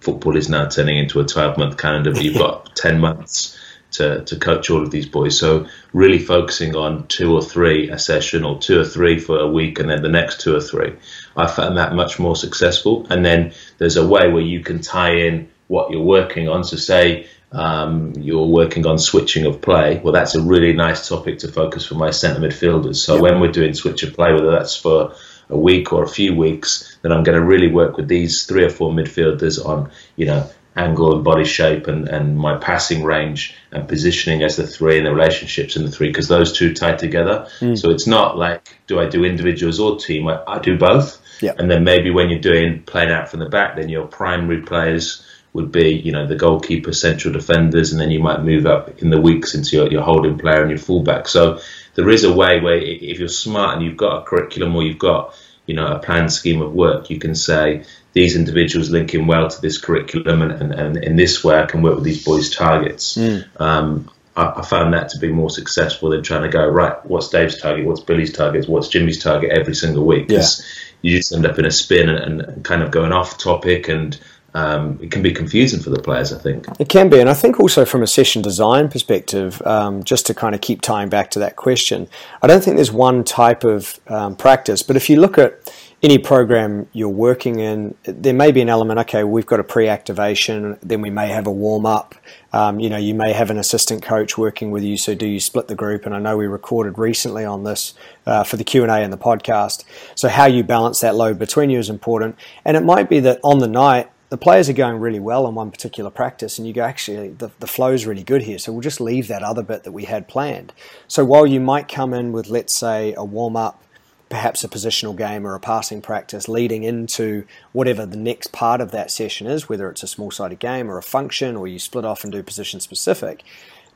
football 0.00 0.36
is 0.36 0.48
now 0.48 0.66
turning 0.68 0.98
into 0.98 1.20
a 1.20 1.24
12 1.24 1.58
month 1.58 1.76
calendar, 1.76 2.12
but 2.12 2.22
you've 2.22 2.38
got 2.38 2.74
10 2.76 3.00
months 3.00 3.58
to, 3.92 4.24
to 4.24 4.36
coach 4.36 4.70
all 4.70 4.82
of 4.82 4.90
these 4.90 5.06
boys. 5.06 5.38
So 5.38 5.66
really 5.92 6.18
focusing 6.18 6.74
on 6.74 7.06
two 7.06 7.34
or 7.34 7.42
three 7.42 7.90
a 7.90 7.98
session 7.98 8.44
or 8.44 8.58
two 8.58 8.80
or 8.80 8.84
three 8.84 9.18
for 9.18 9.38
a 9.38 9.48
week 9.48 9.78
and 9.78 9.90
then 9.90 10.02
the 10.02 10.08
next 10.08 10.40
two 10.40 10.56
or 10.56 10.60
three. 10.60 10.94
I 11.36 11.46
found 11.46 11.76
that 11.76 11.94
much 11.94 12.18
more 12.18 12.36
successful. 12.36 13.06
And 13.10 13.24
then 13.24 13.52
there's 13.78 13.96
a 13.96 14.06
way 14.06 14.30
where 14.30 14.42
you 14.42 14.60
can 14.60 14.80
tie 14.80 15.16
in 15.16 15.50
what 15.68 15.90
you're 15.90 16.02
working 16.02 16.48
on. 16.48 16.64
So 16.64 16.76
say 16.76 17.28
um, 17.52 18.14
you're 18.16 18.46
working 18.46 18.86
on 18.86 18.98
switching 18.98 19.46
of 19.46 19.60
play, 19.60 20.00
well, 20.02 20.12
that's 20.12 20.34
a 20.34 20.42
really 20.42 20.72
nice 20.72 21.08
topic 21.08 21.40
to 21.40 21.48
focus 21.48 21.86
for 21.86 21.94
my 21.94 22.10
centre 22.10 22.40
midfielders. 22.40 22.96
So 22.96 23.20
when 23.20 23.40
we're 23.40 23.52
doing 23.52 23.74
switch 23.74 24.02
of 24.02 24.14
play, 24.14 24.32
whether 24.32 24.50
that's 24.50 24.76
for 24.76 25.14
a 25.48 25.58
week 25.58 25.92
or 25.92 26.02
a 26.02 26.08
few 26.08 26.34
weeks, 26.34 26.96
then 27.02 27.12
I'm 27.12 27.22
going 27.22 27.38
to 27.38 27.44
really 27.44 27.70
work 27.70 27.96
with 27.96 28.08
these 28.08 28.44
three 28.44 28.64
or 28.64 28.70
four 28.70 28.90
midfielders 28.90 29.64
on, 29.64 29.90
you 30.16 30.26
know, 30.26 30.48
angle 30.74 31.14
and 31.14 31.22
body 31.22 31.44
shape 31.44 31.86
and, 31.86 32.08
and 32.08 32.38
my 32.38 32.56
passing 32.56 33.04
range 33.04 33.54
and 33.70 33.86
positioning 33.86 34.42
as 34.42 34.56
the 34.56 34.66
three 34.66 34.96
and 34.96 35.06
the 35.06 35.14
relationships 35.14 35.76
in 35.76 35.84
the 35.84 35.90
three 35.90 36.08
because 36.08 36.28
those 36.28 36.52
two 36.52 36.72
tie 36.72 36.96
together. 36.96 37.46
Mm. 37.60 37.78
So 37.78 37.90
it's 37.90 38.06
not 38.06 38.38
like 38.38 38.78
do 38.86 38.98
I 38.98 39.06
do 39.06 39.24
individuals 39.24 39.78
or 39.78 39.98
team? 39.98 40.26
I, 40.28 40.42
I 40.46 40.58
do 40.58 40.78
both. 40.78 41.20
Yep. 41.42 41.58
And 41.58 41.70
then 41.70 41.84
maybe 41.84 42.10
when 42.10 42.30
you're 42.30 42.40
doing 42.40 42.82
playing 42.84 43.10
out 43.10 43.28
from 43.28 43.40
the 43.40 43.48
back, 43.48 43.76
then 43.76 43.88
your 43.88 44.06
primary 44.06 44.62
players 44.62 45.26
would 45.52 45.70
be, 45.70 45.90
you 45.90 46.12
know, 46.12 46.26
the 46.26 46.36
goalkeeper, 46.36 46.92
central 46.92 47.32
defenders, 47.32 47.92
and 47.92 48.00
then 48.00 48.10
you 48.10 48.20
might 48.20 48.42
move 48.42 48.64
up 48.64 49.02
in 49.02 49.10
the 49.10 49.20
weeks 49.20 49.54
into 49.54 49.76
your, 49.76 49.90
your 49.90 50.02
holding 50.02 50.38
player 50.38 50.62
and 50.62 50.70
your 50.70 50.78
fullback. 50.78 51.28
So 51.28 51.60
there 51.94 52.08
is 52.08 52.24
a 52.24 52.32
way 52.32 52.60
where 52.60 52.76
if 52.76 53.18
you're 53.18 53.28
smart 53.28 53.76
and 53.76 53.84
you've 53.84 53.96
got 53.96 54.22
a 54.22 54.24
curriculum 54.24 54.74
or 54.74 54.82
you've 54.82 54.98
got, 54.98 55.34
you 55.66 55.74
know, 55.74 55.86
a 55.86 55.98
planned 55.98 56.32
scheme 56.32 56.62
of 56.62 56.72
work, 56.72 57.10
you 57.10 57.18
can 57.18 57.34
say 57.34 57.84
these 58.14 58.36
individuals 58.36 58.90
link 58.90 59.14
in 59.14 59.26
well 59.26 59.48
to 59.48 59.60
this 59.60 59.78
curriculum, 59.78 60.42
and, 60.42 60.52
and, 60.52 60.72
and 60.72 60.96
in 61.04 61.16
this 61.16 61.44
way 61.44 61.58
I 61.58 61.66
can 61.66 61.82
work 61.82 61.96
with 61.96 62.04
these 62.04 62.24
boys' 62.24 62.54
targets. 62.54 63.16
Mm. 63.16 63.60
Um, 63.60 64.10
I, 64.34 64.54
I, 64.56 64.62
found 64.62 64.94
that 64.94 65.10
to 65.10 65.18
be 65.18 65.28
more 65.28 65.50
successful 65.50 66.10
than 66.10 66.22
trying 66.22 66.42
to 66.42 66.48
go 66.48 66.66
right. 66.66 67.04
What's 67.04 67.28
Dave's 67.28 67.60
target? 67.60 67.86
What's 67.86 68.00
Billy's 68.00 68.32
target? 68.32 68.68
What's 68.68 68.88
Jimmy's 68.88 69.22
target 69.22 69.50
every 69.50 69.74
single 69.74 70.04
week? 70.04 70.28
Because 70.28 70.60
yeah. 71.02 71.10
you 71.10 71.18
just 71.18 71.32
end 71.32 71.46
up 71.46 71.58
in 71.58 71.66
a 71.66 71.70
spin 71.70 72.08
and, 72.08 72.40
and 72.40 72.64
kind 72.64 72.82
of 72.82 72.90
going 72.90 73.12
off 73.12 73.38
topic 73.38 73.88
and 73.88 74.18
um, 74.54 74.98
it 75.00 75.10
can 75.10 75.22
be 75.22 75.32
confusing 75.32 75.80
for 75.80 75.90
the 75.90 76.00
players, 76.00 76.32
I 76.32 76.38
think. 76.38 76.66
It 76.78 76.88
can 76.88 77.08
be, 77.08 77.20
and 77.20 77.30
I 77.30 77.34
think 77.34 77.58
also 77.58 77.84
from 77.84 78.02
a 78.02 78.06
session 78.06 78.42
design 78.42 78.88
perspective, 78.88 79.62
um, 79.66 80.04
just 80.04 80.26
to 80.26 80.34
kind 80.34 80.54
of 80.54 80.60
keep 80.60 80.82
tying 80.82 81.08
back 81.08 81.30
to 81.32 81.38
that 81.38 81.56
question, 81.56 82.08
I 82.42 82.46
don't 82.46 82.62
think 82.62 82.76
there's 82.76 82.92
one 82.92 83.24
type 83.24 83.64
of 83.64 83.98
um, 84.08 84.36
practice, 84.36 84.82
but 84.82 84.96
if 84.96 85.08
you 85.08 85.20
look 85.20 85.38
at 85.38 85.72
any 86.02 86.18
program 86.18 86.88
you're 86.92 87.08
working 87.08 87.60
in, 87.60 87.94
there 88.02 88.34
may 88.34 88.50
be 88.50 88.60
an 88.60 88.68
element. 88.68 88.98
Okay, 89.00 89.22
we've 89.22 89.46
got 89.46 89.60
a 89.60 89.64
pre-activation, 89.64 90.76
then 90.82 91.00
we 91.00 91.10
may 91.10 91.28
have 91.28 91.46
a 91.46 91.52
warm 91.52 91.86
up. 91.86 92.16
Um, 92.52 92.80
you 92.80 92.90
know, 92.90 92.96
you 92.96 93.14
may 93.14 93.32
have 93.32 93.50
an 93.50 93.58
assistant 93.58 94.02
coach 94.02 94.36
working 94.36 94.72
with 94.72 94.82
you. 94.82 94.96
So, 94.96 95.14
do 95.14 95.26
you 95.26 95.38
split 95.38 95.68
the 95.68 95.76
group? 95.76 96.04
And 96.04 96.14
I 96.14 96.18
know 96.18 96.36
we 96.36 96.46
recorded 96.48 96.98
recently 96.98 97.44
on 97.44 97.62
this 97.62 97.94
uh, 98.26 98.42
for 98.42 98.56
the 98.56 98.64
Q 98.64 98.82
and 98.82 98.90
A 98.90 98.96
and 98.96 99.12
the 99.12 99.18
podcast. 99.18 99.84
So, 100.16 100.28
how 100.28 100.46
you 100.46 100.64
balance 100.64 101.00
that 101.00 101.14
load 101.14 101.38
between 101.38 101.70
you 101.70 101.78
is 101.78 101.88
important. 101.88 102.36
And 102.64 102.76
it 102.76 102.82
might 102.82 103.08
be 103.08 103.20
that 103.20 103.38
on 103.44 103.60
the 103.60 103.68
night 103.68 104.10
the 104.32 104.38
players 104.38 104.66
are 104.70 104.72
going 104.72 104.98
really 104.98 105.20
well 105.20 105.46
in 105.46 105.54
one 105.54 105.70
particular 105.70 106.08
practice, 106.08 106.56
and 106.56 106.66
you 106.66 106.72
go, 106.72 106.82
actually, 106.82 107.28
the, 107.28 107.50
the 107.58 107.66
flow 107.66 107.92
is 107.92 108.06
really 108.06 108.22
good 108.22 108.40
here. 108.40 108.58
So 108.58 108.72
we'll 108.72 108.80
just 108.80 108.98
leave 108.98 109.28
that 109.28 109.42
other 109.42 109.62
bit 109.62 109.82
that 109.82 109.92
we 109.92 110.06
had 110.06 110.26
planned. 110.26 110.72
So 111.06 111.22
while 111.22 111.46
you 111.46 111.60
might 111.60 111.86
come 111.86 112.14
in 112.14 112.32
with, 112.32 112.48
let's 112.48 112.74
say, 112.74 113.12
a 113.14 113.26
warm 113.26 113.56
up, 113.56 113.84
perhaps 114.30 114.64
a 114.64 114.70
positional 114.70 115.14
game 115.14 115.46
or 115.46 115.54
a 115.54 115.60
passing 115.60 116.00
practice 116.00 116.48
leading 116.48 116.82
into 116.82 117.44
whatever 117.72 118.06
the 118.06 118.16
next 118.16 118.52
part 118.52 118.80
of 118.80 118.90
that 118.92 119.10
session 119.10 119.46
is, 119.46 119.68
whether 119.68 119.90
it's 119.90 120.02
a 120.02 120.08
small 120.08 120.30
sided 120.30 120.58
game 120.58 120.90
or 120.90 120.96
a 120.96 121.02
function, 121.02 121.54
or 121.54 121.68
you 121.68 121.78
split 121.78 122.06
off 122.06 122.24
and 122.24 122.32
do 122.32 122.42
position 122.42 122.80
specific, 122.80 123.42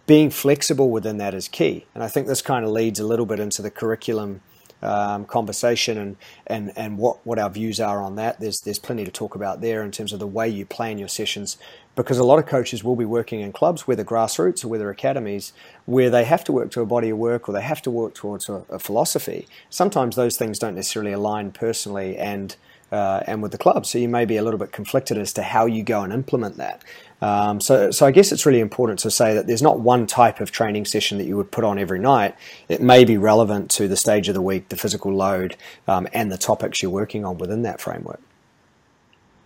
being 0.06 0.28
flexible 0.28 0.90
within 0.90 1.16
that 1.16 1.32
is 1.32 1.48
key. 1.48 1.86
And 1.94 2.04
I 2.04 2.08
think 2.08 2.26
this 2.26 2.42
kind 2.42 2.62
of 2.62 2.72
leads 2.72 3.00
a 3.00 3.06
little 3.06 3.24
bit 3.24 3.40
into 3.40 3.62
the 3.62 3.70
curriculum 3.70 4.42
um, 4.82 5.24
conversation 5.24 5.98
and, 5.98 6.16
and, 6.46 6.72
and 6.76 6.98
what, 6.98 7.24
what 7.26 7.38
our 7.38 7.50
views 7.50 7.80
are 7.80 8.02
on 8.02 8.16
that. 8.16 8.40
There's, 8.40 8.60
there's 8.60 8.78
plenty 8.78 9.04
to 9.04 9.10
talk 9.10 9.34
about 9.34 9.60
there 9.60 9.82
in 9.82 9.90
terms 9.90 10.12
of 10.12 10.18
the 10.18 10.26
way 10.26 10.48
you 10.48 10.66
plan 10.66 10.98
your 10.98 11.08
sessions 11.08 11.56
because 11.94 12.18
a 12.18 12.24
lot 12.24 12.38
of 12.38 12.46
coaches 12.46 12.84
will 12.84 12.94
be 12.94 13.06
working 13.06 13.40
in 13.40 13.52
clubs, 13.52 13.86
whether 13.86 14.04
grassroots 14.04 14.64
or 14.64 14.68
whether 14.68 14.90
academies, 14.90 15.52
where 15.86 16.10
they 16.10 16.24
have 16.24 16.44
to 16.44 16.52
work 16.52 16.70
to 16.72 16.82
a 16.82 16.86
body 16.86 17.08
of 17.10 17.18
work 17.18 17.48
or 17.48 17.52
they 17.52 17.62
have 17.62 17.80
to 17.82 17.90
work 17.90 18.14
towards 18.14 18.48
a, 18.48 18.64
a 18.68 18.78
philosophy. 18.78 19.48
Sometimes 19.70 20.14
those 20.14 20.36
things 20.36 20.58
don't 20.58 20.74
necessarily 20.74 21.12
align 21.12 21.50
personally 21.50 22.16
and 22.16 22.56
uh, 22.92 23.20
and 23.26 23.42
with 23.42 23.50
the 23.50 23.58
club, 23.58 23.84
so 23.84 23.98
you 23.98 24.08
may 24.08 24.24
be 24.24 24.36
a 24.36 24.42
little 24.42 24.58
bit 24.58 24.70
conflicted 24.70 25.18
as 25.18 25.32
to 25.32 25.42
how 25.42 25.66
you 25.66 25.82
go 25.82 26.02
and 26.02 26.12
implement 26.12 26.56
that. 26.56 26.82
Um, 27.22 27.60
so, 27.60 27.90
so 27.90 28.06
I 28.06 28.10
guess 28.10 28.30
it's 28.30 28.44
really 28.44 28.60
important 28.60 28.98
to 29.00 29.10
say 29.10 29.34
that 29.34 29.46
there's 29.46 29.62
not 29.62 29.80
one 29.80 30.06
type 30.06 30.40
of 30.40 30.50
training 30.52 30.84
session 30.84 31.18
that 31.18 31.24
you 31.24 31.36
would 31.36 31.50
put 31.50 31.64
on 31.64 31.78
every 31.78 31.98
night. 31.98 32.34
It 32.68 32.82
may 32.82 33.04
be 33.04 33.16
relevant 33.16 33.70
to 33.72 33.88
the 33.88 33.96
stage 33.96 34.28
of 34.28 34.34
the 34.34 34.42
week, 34.42 34.68
the 34.68 34.76
physical 34.76 35.14
load, 35.14 35.56
um, 35.88 36.06
and 36.12 36.30
the 36.30 36.38
topics 36.38 36.82
you're 36.82 36.90
working 36.90 37.24
on 37.24 37.38
within 37.38 37.62
that 37.62 37.80
framework. 37.80 38.20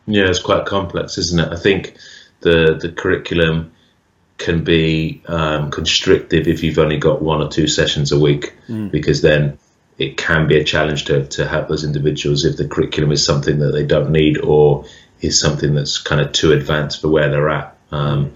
Yeah, 0.07 0.29
it's 0.29 0.41
quite 0.41 0.67
complex, 0.67 1.19
isn't 1.19 1.39
it? 1.39 1.53
I 1.53 1.57
think 1.57 1.97
the 2.41 2.77
the 2.81 2.91
curriculum 2.91 3.73
can 4.39 4.65
be 4.65 5.23
um, 5.27 5.71
constrictive 5.71 6.49
if 6.49 6.63
you've 6.63 6.79
only 6.79 6.97
got 6.97 7.23
one 7.23 7.43
or 7.43 7.49
two 7.49 7.69
sessions 7.69 8.11
a 8.11 8.19
week, 8.19 8.55
mm. 8.69 8.91
because 8.91 9.23
then 9.23 9.59
it 9.99 10.17
can 10.17 10.49
be 10.49 10.59
a 10.59 10.65
challenge 10.65 11.05
to, 11.05 11.27
to 11.27 11.47
help 11.47 11.69
those 11.69 11.85
individuals 11.85 12.45
if 12.47 12.57
the 12.57 12.67
curriculum 12.67 13.13
is 13.13 13.25
something 13.25 13.59
that 13.59 13.73
they 13.73 13.85
don't 13.85 14.11
need 14.11 14.39
or 14.39 14.85
is 15.21 15.39
something 15.39 15.75
that's 15.75 15.99
kind 15.99 16.21
of 16.21 16.33
too 16.33 16.53
advanced 16.53 17.01
for 17.01 17.09
where 17.09 17.29
they're 17.29 17.51
at. 17.51 17.77
Um, 17.91 18.35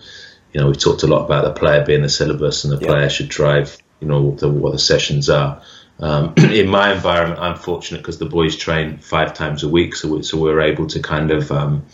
you 0.53 0.61
know, 0.61 0.69
we've 0.69 0.79
talked 0.79 1.03
a 1.03 1.07
lot 1.07 1.25
about 1.25 1.45
the 1.45 1.53
player 1.53 1.85
being 1.85 2.03
the 2.03 2.09
syllabus 2.09 2.65
and 2.65 2.73
the 2.73 2.79
player 2.79 3.09
should 3.09 3.29
drive, 3.29 3.77
you 4.01 4.07
know, 4.07 4.33
the, 4.37 4.49
what 4.49 4.73
the 4.73 4.79
sessions 4.79 5.29
are. 5.29 5.63
Um, 5.99 6.35
in 6.37 6.69
my 6.69 6.93
environment, 6.93 7.41
I'm 7.41 7.57
fortunate 7.57 7.99
because 7.99 8.19
the 8.19 8.27
boys 8.27 8.57
train 8.57 8.99
five 8.99 9.35
times 9.35 9.63
a 9.63 9.69
week, 9.69 9.97
so 9.97 10.09
we, 10.09 10.23
so 10.23 10.39
we're 10.39 10.61
able 10.61 10.87
to 10.89 11.01
kind 11.01 11.31
of 11.31 11.51
um, 11.51 11.87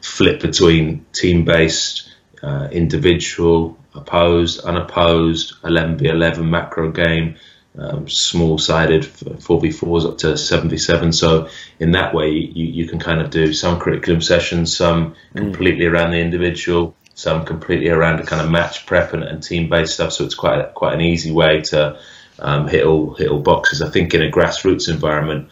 flip 0.00 0.40
between 0.40 1.04
team-based, 1.12 2.08
uh, 2.42 2.68
individual, 2.70 3.76
opposed, 3.94 4.60
unopposed, 4.60 5.54
11v11 5.62 6.48
macro 6.48 6.90
game, 6.90 7.36
um, 7.78 8.08
small-sided 8.08 9.02
4v4s 9.02 10.06
up 10.06 10.18
to 10.18 10.28
7v7. 10.28 11.14
So 11.14 11.48
in 11.78 11.92
that 11.92 12.14
way, 12.14 12.30
you, 12.30 12.66
you 12.66 12.88
can 12.88 12.98
kind 12.98 13.20
of 13.20 13.30
do 13.30 13.52
some 13.52 13.78
curriculum 13.78 14.22
sessions, 14.22 14.76
some 14.76 15.14
mm. 15.34 15.36
completely 15.36 15.86
around 15.86 16.12
the 16.12 16.18
individual, 16.18 16.96
some 17.14 17.44
completely 17.44 17.88
around 17.88 18.20
a 18.20 18.26
kind 18.26 18.42
of 18.42 18.50
match 18.50 18.86
prep 18.86 19.12
and, 19.12 19.22
and 19.22 19.42
team-based 19.42 19.94
stuff. 19.94 20.12
So 20.12 20.24
it's 20.24 20.34
quite 20.34 20.74
quite 20.74 20.94
an 20.94 21.00
easy 21.00 21.32
way 21.32 21.62
to 21.62 21.98
um, 22.38 22.68
hit 22.68 22.84
all 22.84 23.14
hit 23.14 23.28
all 23.28 23.40
boxes. 23.40 23.82
I 23.82 23.90
think 23.90 24.14
in 24.14 24.22
a 24.22 24.30
grassroots 24.30 24.88
environment, 24.88 25.50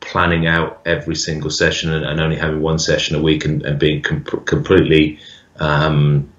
planning 0.00 0.46
out 0.46 0.82
every 0.84 1.16
single 1.16 1.50
session 1.50 1.92
and, 1.92 2.04
and 2.04 2.20
only 2.20 2.36
having 2.36 2.60
one 2.60 2.78
session 2.78 3.16
a 3.16 3.22
week 3.22 3.44
and, 3.44 3.62
and 3.64 3.78
being 3.78 4.02
com- 4.02 4.24
completely 4.24 5.18
um, 5.56 6.32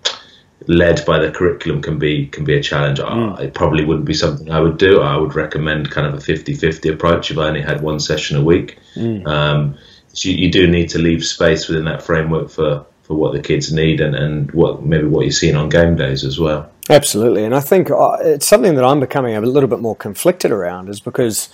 led 0.67 1.05
by 1.05 1.19
the 1.19 1.31
curriculum 1.31 1.81
can 1.81 2.00
be 2.00 2.27
can 2.27 2.43
be 2.43 2.55
a 2.55 2.62
challenge. 2.62 3.00
Mm. 3.00 3.39
It 3.39 3.53
probably 3.53 3.86
wouldn't 3.86 4.05
be 4.05 4.13
something 4.13 4.51
I 4.51 4.60
would 4.60 4.77
do. 4.77 5.01
I 5.01 5.17
would 5.17 5.36
recommend 5.36 5.91
kind 5.91 6.07
of 6.07 6.13
a 6.13 6.17
50-50 6.17 6.93
approach 6.93 7.31
if 7.31 7.38
I 7.38 7.48
only 7.48 7.62
had 7.62 7.81
one 7.81 8.00
session 8.00 8.38
a 8.38 8.43
week. 8.43 8.77
Mm. 8.95 9.27
Um, 9.27 9.77
so 10.13 10.29
you, 10.29 10.36
you, 10.36 10.51
do 10.51 10.65
need 10.67 10.89
to 10.89 11.00
leave 11.00 11.25
space 11.25 11.67
within 11.67 11.86
that 11.86 12.01
framework 12.01 12.50
for, 12.50 12.86
for 13.03 13.15
what 13.15 13.34
the 13.34 13.41
kids 13.41 13.74
need 13.74 14.00
and, 14.00 14.15
and 14.15 14.50
what 14.51 14.84
maybe 14.84 15.07
what 15.07 15.22
you're 15.22 15.31
seeing 15.31 15.55
on 15.55 15.67
game 15.67 15.98
days 15.98 16.24
as 16.24 16.39
well. 16.39 16.72
Absolutely, 16.89 17.43
and 17.43 17.55
I 17.55 17.60
think 17.60 17.89
uh, 17.89 18.17
it's 18.22 18.48
something 18.48 18.75
that 18.75 18.86
I'm 18.86 19.00
becoming 19.00 19.36
a 19.36 19.41
little 19.41 19.67
bit 19.67 19.79
more 19.79 19.95
conflicted 19.95 20.51
around, 20.51 20.88
is 20.88 21.00
because 21.00 21.50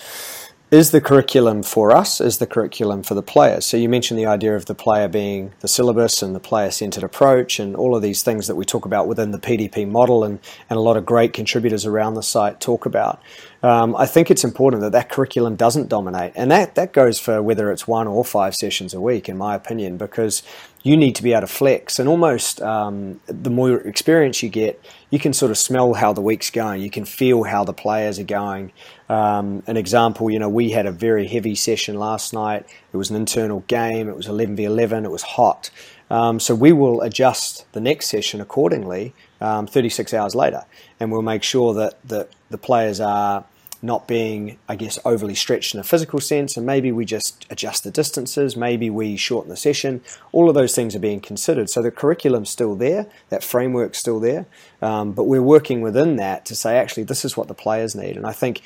is 0.71 0.91
the 0.91 1.01
curriculum 1.01 1.63
for 1.63 1.91
us? 1.91 2.21
Is 2.21 2.37
the 2.37 2.47
curriculum 2.47 3.03
for 3.03 3.13
the 3.13 3.21
players? 3.21 3.65
So 3.65 3.75
you 3.75 3.89
mentioned 3.89 4.17
the 4.17 4.25
idea 4.25 4.55
of 4.55 4.67
the 4.67 4.73
player 4.73 5.09
being 5.09 5.51
the 5.59 5.67
syllabus 5.67 6.21
and 6.21 6.33
the 6.33 6.39
player-centered 6.39 7.03
approach 7.03 7.59
and 7.59 7.75
all 7.75 7.93
of 7.93 8.01
these 8.01 8.23
things 8.23 8.47
that 8.47 8.55
we 8.55 8.63
talk 8.63 8.85
about 8.85 9.05
within 9.05 9.31
the 9.31 9.37
PDP 9.37 9.85
model 9.85 10.23
and, 10.23 10.39
and 10.69 10.77
a 10.77 10.81
lot 10.81 10.95
of 10.95 11.05
great 11.05 11.33
contributors 11.33 11.85
around 11.85 12.13
the 12.13 12.23
site 12.23 12.61
talk 12.61 12.85
about. 12.85 13.21
Um, 13.61 13.97
I 13.97 14.05
think 14.05 14.31
it's 14.31 14.45
important 14.45 14.81
that 14.81 14.93
that 14.93 15.09
curriculum 15.09 15.57
doesn't 15.57 15.89
dominate. 15.89 16.31
And 16.35 16.49
that, 16.51 16.75
that 16.75 16.93
goes 16.93 17.19
for 17.19 17.43
whether 17.43 17.69
it's 17.69 17.85
one 17.85 18.07
or 18.07 18.23
five 18.23 18.55
sessions 18.55 18.93
a 18.93 19.01
week, 19.01 19.27
in 19.27 19.37
my 19.37 19.55
opinion, 19.55 19.97
because 19.97 20.41
you 20.83 20.97
need 20.97 21.15
to 21.15 21.23
be 21.23 21.33
able 21.33 21.41
to 21.41 21.47
flex. 21.47 21.99
And 21.99 22.09
almost 22.09 22.61
um, 22.61 23.19
the 23.27 23.49
more 23.49 23.79
experience 23.81 24.41
you 24.41 24.49
get, 24.49 24.83
you 25.09 25.19
can 25.19 25.33
sort 25.33 25.51
of 25.51 25.57
smell 25.57 25.93
how 25.93 26.13
the 26.13 26.21
week's 26.21 26.49
going. 26.49 26.81
You 26.81 26.89
can 26.89 27.05
feel 27.05 27.43
how 27.43 27.63
the 27.63 27.73
players 27.73 28.17
are 28.17 28.23
going. 28.23 28.71
Um, 29.09 29.61
an 29.67 29.77
example, 29.77 30.29
you 30.31 30.39
know, 30.39 30.49
we 30.49 30.71
had 30.71 30.85
a 30.85 30.91
very 30.91 31.27
heavy 31.27 31.55
session 31.55 31.95
last 31.95 32.33
night. 32.33 32.65
It 32.93 32.97
was 32.97 33.09
an 33.09 33.15
internal 33.15 33.59
game. 33.67 34.09
It 34.09 34.15
was 34.15 34.27
11 34.27 34.55
v 34.55 34.63
11. 34.63 35.05
It 35.05 35.11
was 35.11 35.23
hot. 35.23 35.69
Um, 36.09 36.39
so 36.39 36.53
we 36.55 36.73
will 36.73 37.01
adjust 37.01 37.71
the 37.71 37.79
next 37.79 38.07
session 38.07 38.41
accordingly 38.41 39.13
um, 39.39 39.65
36 39.65 40.13
hours 40.13 40.35
later, 40.35 40.65
and 40.99 41.11
we'll 41.11 41.21
make 41.21 41.41
sure 41.41 41.73
that, 41.73 42.05
that 42.05 42.29
the 42.49 42.57
players 42.57 42.99
are 42.99 43.45
not 43.81 44.07
being, 44.07 44.57
I 44.69 44.75
guess, 44.75 44.99
overly 45.03 45.35
stretched 45.35 45.73
in 45.73 45.79
a 45.79 45.83
physical 45.83 46.19
sense, 46.19 46.55
and 46.55 46.65
maybe 46.65 46.91
we 46.91 47.05
just 47.05 47.45
adjust 47.49 47.83
the 47.83 47.91
distances, 47.91 48.55
maybe 48.55 48.89
we 48.89 49.17
shorten 49.17 49.49
the 49.49 49.57
session. 49.57 50.01
All 50.31 50.49
of 50.49 50.55
those 50.55 50.75
things 50.75 50.95
are 50.95 50.99
being 50.99 51.19
considered. 51.19 51.69
So 51.69 51.81
the 51.81 51.91
curriculum's 51.91 52.49
still 52.49 52.75
there, 52.75 53.07
that 53.29 53.43
framework's 53.43 53.97
still 53.97 54.19
there, 54.19 54.45
um, 54.81 55.13
but 55.13 55.23
we're 55.23 55.41
working 55.41 55.81
within 55.81 56.17
that 56.17 56.45
to 56.45 56.55
say, 56.55 56.77
actually, 56.77 57.03
this 57.03 57.25
is 57.25 57.35
what 57.35 57.47
the 57.47 57.53
players 57.53 57.95
need. 57.95 58.17
And 58.17 58.27
I 58.27 58.33
think 58.33 58.61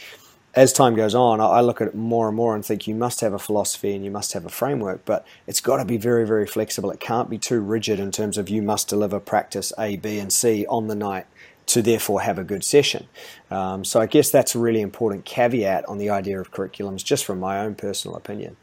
as 0.56 0.72
time 0.72 0.96
goes 0.96 1.14
on, 1.14 1.42
I 1.42 1.60
look 1.60 1.82
at 1.82 1.90
it 1.90 1.96
more 1.96 2.28
and 2.28 2.36
more 2.36 2.56
and 2.56 2.66
think 2.66 2.88
you 2.88 2.96
must 2.96 3.20
have 3.20 3.34
a 3.34 3.40
philosophy 3.40 3.94
and 3.94 4.06
you 4.06 4.12
must 4.12 4.32
have 4.32 4.46
a 4.46 4.50
framework, 4.50 5.04
but 5.04 5.26
it's 5.48 5.60
got 5.60 5.78
to 5.78 5.86
be 5.86 5.98
very, 5.98 6.26
very 6.26 6.48
flexible. 6.48 6.92
It 6.92 7.02
can't 7.02 7.30
be 7.30 7.38
too 7.38 7.60
rigid 7.60 8.00
in 8.00 8.12
terms 8.12 8.38
of 8.38 8.48
you 8.50 8.62
must 8.62 8.88
deliver 8.88 9.20
practice 9.20 9.74
A, 9.78 9.98
B, 9.98 10.18
and 10.18 10.32
C 10.32 10.66
on 10.68 10.88
the 10.88 10.96
night 10.96 11.28
to 11.68 11.82
therefore 11.82 12.22
have 12.22 12.38
a 12.38 12.44
good 12.44 12.64
session. 12.64 13.08
Um, 13.50 13.84
so 13.84 14.00
I 14.00 14.06
guess 14.06 14.30
that's 14.30 14.56
a 14.56 14.60
really 14.60 14.82
important 14.82 15.26
caveat 15.26 15.86
on 15.86 15.98
the 15.98 16.10
idea 16.10 16.40
of 16.40 16.52
curriculums, 16.52 17.04
just 17.04 17.26
from 17.26 17.40
my 17.40 17.60
own 17.60 17.76
personal 17.76 18.18
opinion. 18.18 18.58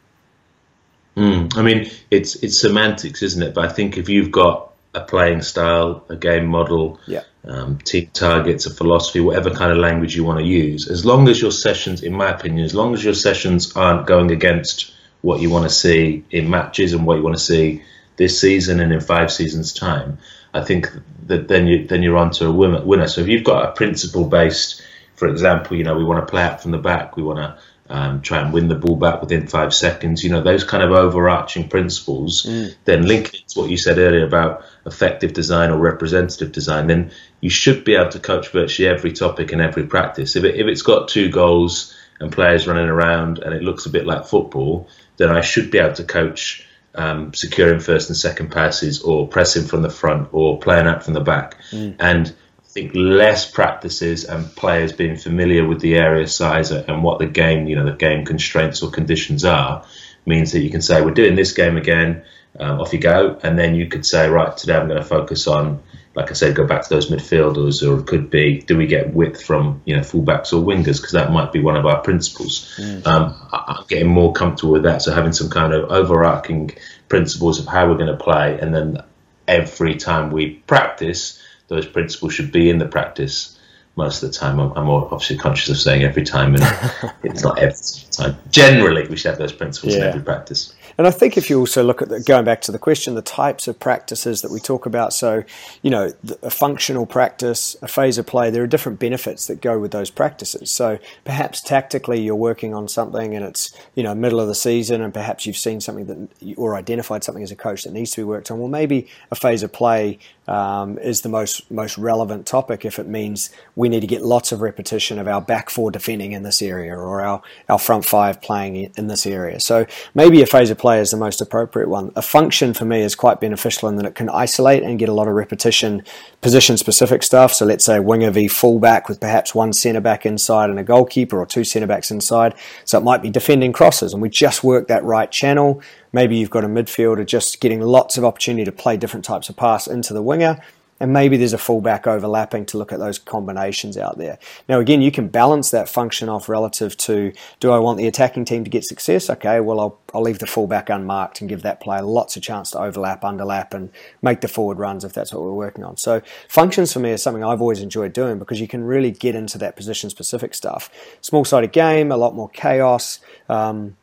Mm, 1.15 1.55
I 1.57 1.61
mean, 1.61 1.91
it's 2.09 2.35
it's 2.37 2.59
semantics, 2.59 3.21
isn't 3.21 3.43
it? 3.43 3.53
But 3.53 3.69
I 3.69 3.73
think 3.73 3.97
if 3.97 4.09
you've 4.09 4.31
got 4.31 4.73
a 4.95 5.01
playing 5.01 5.41
style, 5.41 6.03
a 6.09 6.15
game 6.15 6.45
model, 6.45 6.99
yeah. 7.07 7.23
um, 7.45 7.77
team 7.79 8.09
targets, 8.13 8.65
a 8.65 8.73
philosophy, 8.73 9.19
whatever 9.19 9.49
kind 9.49 9.71
of 9.71 9.77
language 9.77 10.15
you 10.15 10.23
want 10.23 10.39
to 10.39 10.45
use, 10.45 10.87
as 10.87 11.05
long 11.05 11.27
as 11.27 11.41
your 11.41 11.51
sessions, 11.51 12.03
in 12.03 12.13
my 12.13 12.29
opinion, 12.29 12.63
as 12.63 12.75
long 12.75 12.93
as 12.93 13.03
your 13.03 13.13
sessions 13.13 13.75
aren't 13.75 14.07
going 14.07 14.31
against 14.31 14.93
what 15.21 15.39
you 15.39 15.49
want 15.49 15.63
to 15.63 15.69
see 15.69 16.23
in 16.31 16.49
matches 16.49 16.93
and 16.93 17.05
what 17.05 17.17
you 17.17 17.23
want 17.23 17.35
to 17.35 17.41
see 17.41 17.81
this 18.17 18.39
season 18.39 18.79
and 18.79 18.93
in 18.93 18.99
five 18.99 19.31
seasons' 19.31 19.73
time, 19.73 20.19
I 20.53 20.63
think 20.63 20.89
that 21.27 21.47
then 21.47 21.67
you 21.67 21.87
then 21.87 22.03
you're 22.03 22.17
onto 22.17 22.45
a 22.45 22.51
winner. 22.51 23.07
So 23.07 23.21
if 23.21 23.27
you've 23.27 23.43
got 23.43 23.69
a 23.69 23.71
principle 23.71 24.25
based, 24.25 24.81
for 25.15 25.27
example, 25.27 25.77
you 25.77 25.83
know 25.83 25.97
we 25.97 26.03
want 26.03 26.25
to 26.25 26.29
play 26.29 26.43
out 26.43 26.61
from 26.61 26.71
the 26.71 26.77
back, 26.77 27.17
we 27.17 27.23
want 27.23 27.39
to 27.39 27.57
um, 27.89 28.21
try 28.21 28.39
and 28.39 28.53
win 28.53 28.69
the 28.69 28.75
ball 28.75 28.95
back 28.95 29.21
within 29.21 29.47
five 29.47 29.73
seconds. 29.73 30.23
You 30.23 30.29
know 30.29 30.41
those 30.41 30.63
kind 30.63 30.83
of 30.83 30.91
overarching 30.91 31.69
principles. 31.69 32.45
Mm. 32.45 32.75
Then 32.85 33.07
link 33.07 33.33
it 33.33 33.47
to 33.49 33.59
what 33.59 33.69
you 33.69 33.77
said 33.77 33.97
earlier 33.97 34.25
about 34.25 34.63
effective 34.85 35.33
design 35.33 35.71
or 35.71 35.77
representative 35.77 36.51
design. 36.51 36.87
Then 36.87 37.11
you 37.41 37.49
should 37.49 37.83
be 37.83 37.95
able 37.95 38.11
to 38.11 38.19
coach 38.19 38.49
virtually 38.49 38.87
every 38.87 39.11
topic 39.11 39.51
in 39.51 39.61
every 39.61 39.85
practice. 39.85 40.35
If 40.35 40.43
it, 40.43 40.55
if 40.55 40.67
it's 40.67 40.81
got 40.81 41.07
two 41.07 41.29
goals 41.29 41.95
and 42.19 42.31
players 42.31 42.67
running 42.67 42.89
around 42.89 43.39
and 43.39 43.53
it 43.53 43.63
looks 43.63 43.85
a 43.85 43.89
bit 43.89 44.05
like 44.05 44.25
football, 44.25 44.87
then 45.17 45.29
I 45.29 45.41
should 45.41 45.71
be 45.71 45.79
able 45.79 45.95
to 45.95 46.03
coach 46.03 46.67
um, 46.95 47.33
securing 47.33 47.79
first 47.79 48.09
and 48.09 48.17
second 48.17 48.51
passes 48.51 49.01
or 49.01 49.27
pressing 49.27 49.65
from 49.65 49.81
the 49.81 49.89
front 49.89 50.29
or 50.31 50.59
playing 50.59 50.87
out 50.87 51.03
from 51.03 51.13
the 51.13 51.21
back. 51.21 51.57
Mm. 51.71 51.95
And 51.99 52.35
I 52.59 52.67
think 52.67 52.91
less 52.95 53.49
practices 53.49 54.25
and 54.25 54.53
players 54.55 54.93
being 54.93 55.17
familiar 55.17 55.67
with 55.67 55.79
the 55.79 55.95
area 55.95 56.27
size 56.27 56.71
and 56.71 57.03
what 57.03 57.19
the 57.19 57.27
game, 57.27 57.67
you 57.67 57.75
know, 57.75 57.85
the 57.85 57.97
game 57.97 58.25
constraints 58.25 58.81
or 58.83 58.91
conditions 58.91 59.45
are 59.45 59.85
means 60.25 60.51
that 60.51 60.61
you 60.61 60.69
can 60.69 60.81
say, 60.81 61.01
we're 61.01 61.11
doing 61.11 61.35
this 61.35 61.51
game 61.51 61.77
again, 61.77 62.23
um, 62.59 62.79
off 62.79 62.93
you 62.93 62.99
go. 62.99 63.39
And 63.43 63.57
then 63.57 63.75
you 63.75 63.87
could 63.87 64.05
say, 64.05 64.29
right, 64.29 64.55
today 64.55 64.75
I'm 64.75 64.87
going 64.87 65.01
to 65.01 65.05
focus 65.05 65.47
on 65.47 65.83
like 66.15 66.29
I 66.29 66.33
said, 66.33 66.55
go 66.55 66.67
back 66.67 66.83
to 66.83 66.89
those 66.89 67.09
midfielders, 67.09 67.87
or 67.87 67.99
it 67.99 68.05
could 68.05 68.29
be 68.29 68.59
do 68.61 68.77
we 68.77 68.85
get 68.85 69.13
width 69.13 69.43
from 69.43 69.81
you 69.85 69.95
know 69.95 70.01
fullbacks 70.01 70.53
or 70.53 70.63
wingers 70.63 70.97
because 70.97 71.11
that 71.13 71.31
might 71.31 71.51
be 71.51 71.59
one 71.59 71.75
of 71.75 71.85
our 71.85 72.01
principles. 72.01 72.75
Mm. 72.77 73.07
Um, 73.07 73.35
I'm 73.51 73.85
getting 73.87 74.09
more 74.09 74.31
comfortable 74.31 74.73
with 74.73 74.83
that, 74.83 75.01
so 75.01 75.13
having 75.13 75.33
some 75.33 75.49
kind 75.49 75.73
of 75.73 75.91
overarching 75.91 76.71
principles 77.09 77.59
of 77.59 77.65
how 77.65 77.87
we're 77.87 77.97
going 77.97 78.15
to 78.15 78.23
play, 78.23 78.59
and 78.59 78.73
then 78.73 79.03
every 79.47 79.95
time 79.95 80.31
we 80.31 80.51
practice, 80.67 81.41
those 81.67 81.87
principles 81.87 82.33
should 82.33 82.51
be 82.51 82.69
in 82.69 82.77
the 82.77 82.87
practice. 82.87 83.59
Most 83.95 84.23
of 84.23 84.31
the 84.31 84.37
time, 84.37 84.59
I'm, 84.59 84.71
I'm 84.71 84.89
obviously 84.89 85.37
conscious 85.37 85.69
of 85.69 85.77
saying 85.77 86.03
every 86.03 86.23
time, 86.23 86.55
and 86.55 87.13
it's 87.23 87.43
not 87.43 87.59
every 87.59 87.75
time. 88.11 88.37
Generally, 88.49 89.07
we 89.07 89.17
should 89.17 89.29
have 89.29 89.37
those 89.37 89.53
principles 89.53 89.93
yeah. 89.93 90.01
in 90.01 90.07
every 90.09 90.21
practice. 90.21 90.73
And 90.97 91.07
I 91.07 91.11
think 91.11 91.37
if 91.37 91.49
you 91.49 91.59
also 91.59 91.83
look 91.83 92.01
at 92.01 92.09
the, 92.09 92.19
going 92.19 92.45
back 92.45 92.61
to 92.61 92.71
the 92.71 92.79
question, 92.79 93.15
the 93.15 93.21
types 93.21 93.67
of 93.67 93.79
practices 93.79 94.41
that 94.41 94.51
we 94.51 94.59
talk 94.59 94.85
about. 94.85 95.13
So, 95.13 95.43
you 95.81 95.89
know, 95.89 96.11
a 96.41 96.49
functional 96.49 97.05
practice, 97.05 97.75
a 97.81 97.87
phase 97.87 98.17
of 98.17 98.25
play, 98.27 98.49
there 98.49 98.63
are 98.63 98.67
different 98.67 98.99
benefits 98.99 99.47
that 99.47 99.61
go 99.61 99.79
with 99.79 99.91
those 99.91 100.09
practices. 100.09 100.71
So 100.71 100.99
perhaps 101.25 101.61
tactically 101.61 102.21
you're 102.21 102.35
working 102.35 102.73
on 102.73 102.87
something 102.87 103.35
and 103.35 103.45
it's, 103.45 103.75
you 103.95 104.03
know, 104.03 104.13
middle 104.13 104.39
of 104.39 104.47
the 104.47 104.55
season 104.55 105.01
and 105.01 105.13
perhaps 105.13 105.45
you've 105.45 105.57
seen 105.57 105.81
something 105.81 106.05
that, 106.05 106.55
or 106.57 106.75
identified 106.75 107.23
something 107.23 107.43
as 107.43 107.51
a 107.51 107.55
coach 107.55 107.83
that 107.83 107.93
needs 107.93 108.11
to 108.11 108.21
be 108.21 108.23
worked 108.23 108.51
on. 108.51 108.59
Well, 108.59 108.67
maybe 108.67 109.07
a 109.31 109.35
phase 109.35 109.63
of 109.63 109.73
play 109.73 110.19
um, 110.47 110.97
is 110.97 111.21
the 111.21 111.29
most 111.29 111.71
most 111.71 111.97
relevant 111.97 112.45
topic 112.45 112.83
if 112.83 112.99
it 112.99 113.07
means 113.07 113.49
we 113.75 113.87
need 113.87 114.01
to 114.01 114.07
get 114.07 114.21
lots 114.21 114.51
of 114.51 114.61
repetition 114.61 115.17
of 115.17 115.27
our 115.27 115.41
back 115.41 115.69
four 115.69 115.89
defending 115.89 116.33
in 116.33 116.43
this 116.43 116.61
area 116.61 116.93
or 116.93 117.21
our, 117.21 117.41
our 117.69 117.79
front 117.79 118.05
five 118.05 118.41
playing 118.41 118.91
in 118.97 119.07
this 119.07 119.25
area. 119.25 119.59
So 119.59 119.85
maybe 120.13 120.41
a 120.41 120.45
phase 120.45 120.69
of 120.69 120.77
play 120.83 120.99
is 120.99 121.11
the 121.11 121.17
most 121.17 121.41
appropriate 121.41 121.89
one. 121.89 122.11
A 122.15 122.21
function 122.21 122.73
for 122.73 122.85
me 122.85 123.01
is 123.01 123.15
quite 123.15 123.39
beneficial 123.39 123.89
in 123.89 123.95
that 123.95 124.05
it 124.05 124.15
can 124.15 124.29
isolate 124.29 124.83
and 124.83 124.99
get 124.99 125.09
a 125.09 125.13
lot 125.13 125.27
of 125.27 125.33
repetition, 125.33 126.03
position 126.41 126.77
specific 126.77 127.23
stuff. 127.23 127.53
So 127.53 127.65
let's 127.65 127.85
say 127.85 127.99
winger 127.99 128.31
v 128.31 128.47
fullback 128.47 129.07
with 129.07 129.19
perhaps 129.19 129.55
one 129.55 129.73
centre 129.73 130.01
back 130.01 130.25
inside 130.25 130.69
and 130.69 130.77
a 130.77 130.83
goalkeeper 130.83 131.39
or 131.39 131.45
two 131.45 131.63
centre 131.63 131.87
backs 131.87 132.11
inside. 132.11 132.53
So 132.85 132.97
it 132.97 133.03
might 133.03 133.21
be 133.21 133.29
defending 133.29 133.71
crosses 133.71 134.13
and 134.13 134.21
we 134.21 134.29
just 134.29 134.63
work 134.63 134.87
that 134.89 135.03
right 135.03 135.31
channel 135.31 135.81
Maybe 136.13 136.37
you've 136.37 136.51
got 136.51 136.63
a 136.63 136.67
midfielder 136.67 137.25
just 137.25 137.59
getting 137.59 137.81
lots 137.81 138.17
of 138.19 138.23
opportunity 138.23 138.63
to 138.65 138.71
play 138.71 138.97
different 138.97 139.25
types 139.25 139.49
of 139.49 139.57
pass 139.57 139.87
into 139.87 140.13
the 140.13 140.21
winger. 140.21 140.61
And 140.99 141.11
maybe 141.11 141.37
there's 141.37 141.53
a 141.53 141.57
fullback 141.57 142.07
overlapping 142.07 142.65
to 142.67 142.77
look 142.77 142.93
at 142.93 142.99
those 142.99 143.19
combinations 143.19 143.97
out 143.97 144.17
there. 144.17 144.39
Now, 144.69 144.79
again, 144.79 145.01
you 145.01 145.11
can 145.11 145.27
balance 145.27 145.71
that 145.71 145.89
function 145.89 146.29
off 146.29 146.47
relative 146.47 146.95
to 146.97 147.33
do 147.59 147.71
I 147.71 147.79
want 147.79 147.97
the 147.97 148.07
attacking 148.07 148.45
team 148.45 148.63
to 148.63 148.69
get 148.69 148.85
success? 148.85 149.29
Okay, 149.29 149.59
well, 149.59 149.79
I'll, 149.79 149.99
I'll 150.13 150.21
leave 150.21 150.39
the 150.39 150.47
fullback 150.47 150.89
unmarked 150.89 151.41
and 151.41 151.49
give 151.49 151.63
that 151.63 151.81
player 151.81 152.03
lots 152.03 152.37
of 152.37 152.43
chance 152.43 152.71
to 152.71 152.79
overlap, 152.79 153.21
underlap, 153.21 153.73
and 153.73 153.89
make 154.21 154.41
the 154.41 154.47
forward 154.47 154.77
runs 154.77 155.03
if 155.03 155.13
that's 155.13 155.33
what 155.33 155.43
we're 155.43 155.51
working 155.51 155.83
on. 155.83 155.97
So, 155.97 156.21
functions 156.47 156.93
for 156.93 156.99
me 156.99 157.11
is 157.11 157.21
something 157.21 157.43
I've 157.43 157.61
always 157.61 157.81
enjoyed 157.81 158.13
doing 158.13 158.39
because 158.39 158.61
you 158.61 158.67
can 158.67 158.83
really 158.83 159.11
get 159.11 159.35
into 159.35 159.57
that 159.57 159.75
position 159.75 160.09
specific 160.09 160.53
stuff. 160.53 160.89
Small 161.21 161.43
sided 161.43 161.71
game, 161.71 162.11
a 162.11 162.17
lot 162.17 162.35
more 162.35 162.49
chaos. 162.49 163.19
Um, 163.49 163.97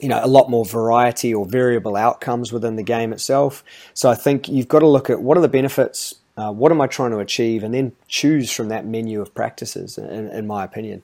you 0.00 0.08
know 0.08 0.20
a 0.22 0.26
lot 0.26 0.50
more 0.50 0.64
variety 0.64 1.32
or 1.32 1.46
variable 1.46 1.96
outcomes 1.96 2.52
within 2.52 2.76
the 2.76 2.82
game 2.82 3.12
itself. 3.12 3.64
So 3.94 4.10
I 4.10 4.14
think 4.14 4.48
you've 4.48 4.68
got 4.68 4.80
to 4.80 4.88
look 4.88 5.08
at 5.08 5.22
what 5.22 5.38
are 5.38 5.40
the 5.40 5.48
benefits, 5.48 6.16
uh, 6.36 6.52
what 6.52 6.72
am 6.72 6.80
I 6.80 6.86
trying 6.86 7.12
to 7.12 7.18
achieve, 7.18 7.62
and 7.62 7.72
then 7.72 7.92
choose 8.08 8.50
from 8.50 8.68
that 8.68 8.86
menu 8.86 9.20
of 9.20 9.34
practices. 9.34 9.98
In, 9.98 10.28
in 10.28 10.46
my 10.46 10.64
opinion, 10.64 11.02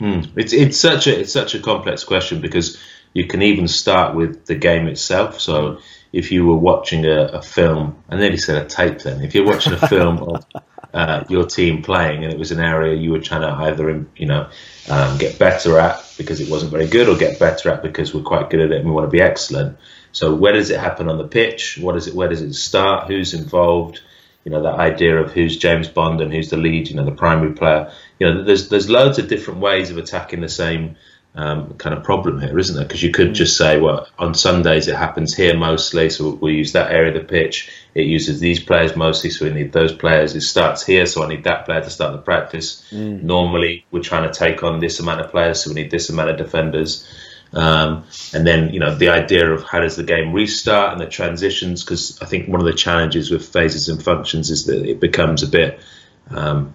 mm. 0.00 0.28
it's 0.36 0.52
it's 0.52 0.78
such 0.78 1.06
a 1.06 1.20
it's 1.20 1.32
such 1.32 1.54
a 1.54 1.60
complex 1.60 2.04
question 2.04 2.40
because 2.40 2.78
you 3.14 3.26
can 3.26 3.42
even 3.42 3.66
start 3.66 4.14
with 4.14 4.46
the 4.46 4.54
game 4.54 4.86
itself. 4.88 5.40
So 5.40 5.78
if 6.12 6.30
you 6.32 6.46
were 6.46 6.56
watching 6.56 7.06
a, 7.06 7.22
a 7.24 7.42
film, 7.42 8.02
I 8.08 8.16
nearly 8.16 8.36
said 8.36 8.62
a 8.62 8.68
tape. 8.68 9.00
Then 9.00 9.22
if 9.22 9.34
you're 9.34 9.46
watching 9.46 9.72
a 9.72 9.88
film 9.88 10.18
of 10.18 10.44
uh, 10.92 11.24
your 11.28 11.46
team 11.46 11.82
playing, 11.82 12.24
and 12.24 12.32
it 12.32 12.38
was 12.38 12.52
an 12.52 12.60
area 12.60 12.94
you 12.94 13.10
were 13.10 13.20
trying 13.20 13.42
to 13.42 13.52
either 13.64 14.06
you 14.16 14.26
know 14.26 14.50
um, 14.90 15.16
get 15.18 15.38
better 15.38 15.78
at 15.78 16.14
because 16.18 16.40
it 16.40 16.50
wasn't 16.50 16.72
very 16.72 16.86
good, 16.86 17.08
or 17.08 17.16
get 17.16 17.38
better 17.38 17.70
at 17.70 17.82
because 17.82 18.14
we're 18.14 18.22
quite 18.22 18.50
good 18.50 18.60
at 18.60 18.72
it 18.72 18.80
and 18.80 18.86
we 18.86 18.92
want 18.92 19.06
to 19.06 19.10
be 19.10 19.22
excellent. 19.22 19.78
So 20.12 20.34
where 20.34 20.52
does 20.52 20.70
it 20.70 20.80
happen 20.80 21.08
on 21.08 21.18
the 21.18 21.28
pitch? 21.28 21.78
What 21.80 21.96
is 21.96 22.06
it? 22.06 22.14
Where 22.14 22.28
does 22.28 22.42
it 22.42 22.54
start? 22.54 23.08
Who's 23.08 23.34
involved? 23.34 24.00
You 24.44 24.52
know, 24.52 24.62
that 24.62 24.74
idea 24.74 25.20
of 25.20 25.32
who's 25.32 25.56
James 25.56 25.88
Bond 25.88 26.20
and 26.20 26.32
who's 26.32 26.50
the 26.50 26.56
lead. 26.56 26.88
You 26.88 26.96
know, 26.96 27.04
the 27.04 27.12
primary 27.12 27.52
player. 27.52 27.92
You 28.18 28.26
know, 28.26 28.44
there's 28.44 28.68
there's 28.68 28.88
loads 28.90 29.18
of 29.18 29.28
different 29.28 29.60
ways 29.60 29.90
of 29.90 29.98
attacking 29.98 30.40
the 30.40 30.48
same 30.48 30.96
um, 31.34 31.74
kind 31.74 31.96
of 31.96 32.02
problem 32.02 32.40
here, 32.40 32.58
isn't 32.58 32.74
there? 32.74 32.84
Because 32.84 33.02
you 33.02 33.12
could 33.12 33.34
just 33.34 33.56
say, 33.56 33.80
well, 33.80 34.08
on 34.18 34.34
Sundays 34.34 34.88
it 34.88 34.96
happens 34.96 35.34
here 35.34 35.56
mostly, 35.56 36.10
so 36.10 36.30
we'll 36.30 36.52
use 36.52 36.72
that 36.72 36.90
area 36.90 37.14
of 37.14 37.14
the 37.14 37.26
pitch. 37.26 37.70
It 37.94 38.06
uses 38.06 38.40
these 38.40 38.62
players 38.62 38.96
mostly, 38.96 39.30
so 39.30 39.44
we 39.44 39.52
need 39.52 39.72
those 39.72 39.92
players. 39.92 40.34
It 40.34 40.42
starts 40.42 40.84
here, 40.84 41.06
so 41.06 41.22
I 41.22 41.28
need 41.28 41.44
that 41.44 41.66
player 41.66 41.82
to 41.82 41.90
start 41.90 42.12
the 42.12 42.18
practice. 42.18 42.84
Mm. 42.90 43.22
Normally, 43.22 43.84
we're 43.90 44.02
trying 44.02 44.30
to 44.30 44.36
take 44.36 44.62
on 44.62 44.80
this 44.80 44.98
amount 44.98 45.20
of 45.20 45.30
players, 45.30 45.62
so 45.62 45.70
we 45.70 45.74
need 45.80 45.90
this 45.90 46.10
amount 46.10 46.30
of 46.30 46.36
defenders. 46.36 47.06
Um, 47.52 48.04
and 48.32 48.46
then, 48.46 48.72
you 48.72 48.78
know, 48.78 48.94
the 48.94 49.08
idea 49.08 49.50
of 49.50 49.64
how 49.64 49.80
does 49.80 49.96
the 49.96 50.04
game 50.04 50.32
restart 50.32 50.92
and 50.92 51.00
the 51.00 51.06
transitions, 51.06 51.82
because 51.82 52.20
I 52.22 52.26
think 52.26 52.48
one 52.48 52.60
of 52.60 52.66
the 52.66 52.72
challenges 52.72 53.30
with 53.30 53.46
phases 53.46 53.88
and 53.88 54.02
functions 54.02 54.50
is 54.50 54.66
that 54.66 54.84
it 54.86 55.00
becomes 55.00 55.42
a 55.42 55.48
bit 55.48 55.80
um, 56.30 56.74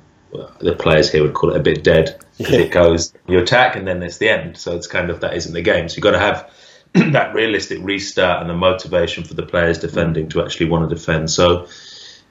the 0.60 0.76
players 0.76 1.12
here 1.12 1.24
would 1.24 1.34
call 1.34 1.52
it 1.52 1.58
a 1.58 1.62
bit 1.62 1.84
dead 1.84 2.20
because 2.38 2.54
yeah. 2.54 2.62
it 2.62 2.72
goes 2.72 3.14
you 3.28 3.40
attack 3.40 3.76
and 3.76 3.88
then 3.88 4.04
it's 4.04 4.18
the 4.18 4.30
end. 4.30 4.58
So 4.58 4.76
it's 4.76 4.88
kind 4.88 5.10
of 5.10 5.22
that 5.22 5.36
isn't 5.36 5.54
the 5.54 5.62
game. 5.62 5.90
So 5.90 5.96
you've 5.96 6.04
got 6.04 6.12
to 6.12 6.20
have 6.20 6.52
that 7.14 7.34
realistic 7.34 7.80
restart 7.82 8.42
and 8.42 8.50
the 8.50 8.56
motivation 8.56 9.24
for 9.24 9.34
the 9.34 9.44
players 9.44 9.80
defending 9.80 10.30
to 10.30 10.42
actually 10.42 10.68
want 10.68 10.90
to 10.90 10.96
defend. 10.96 11.30
So 11.30 11.68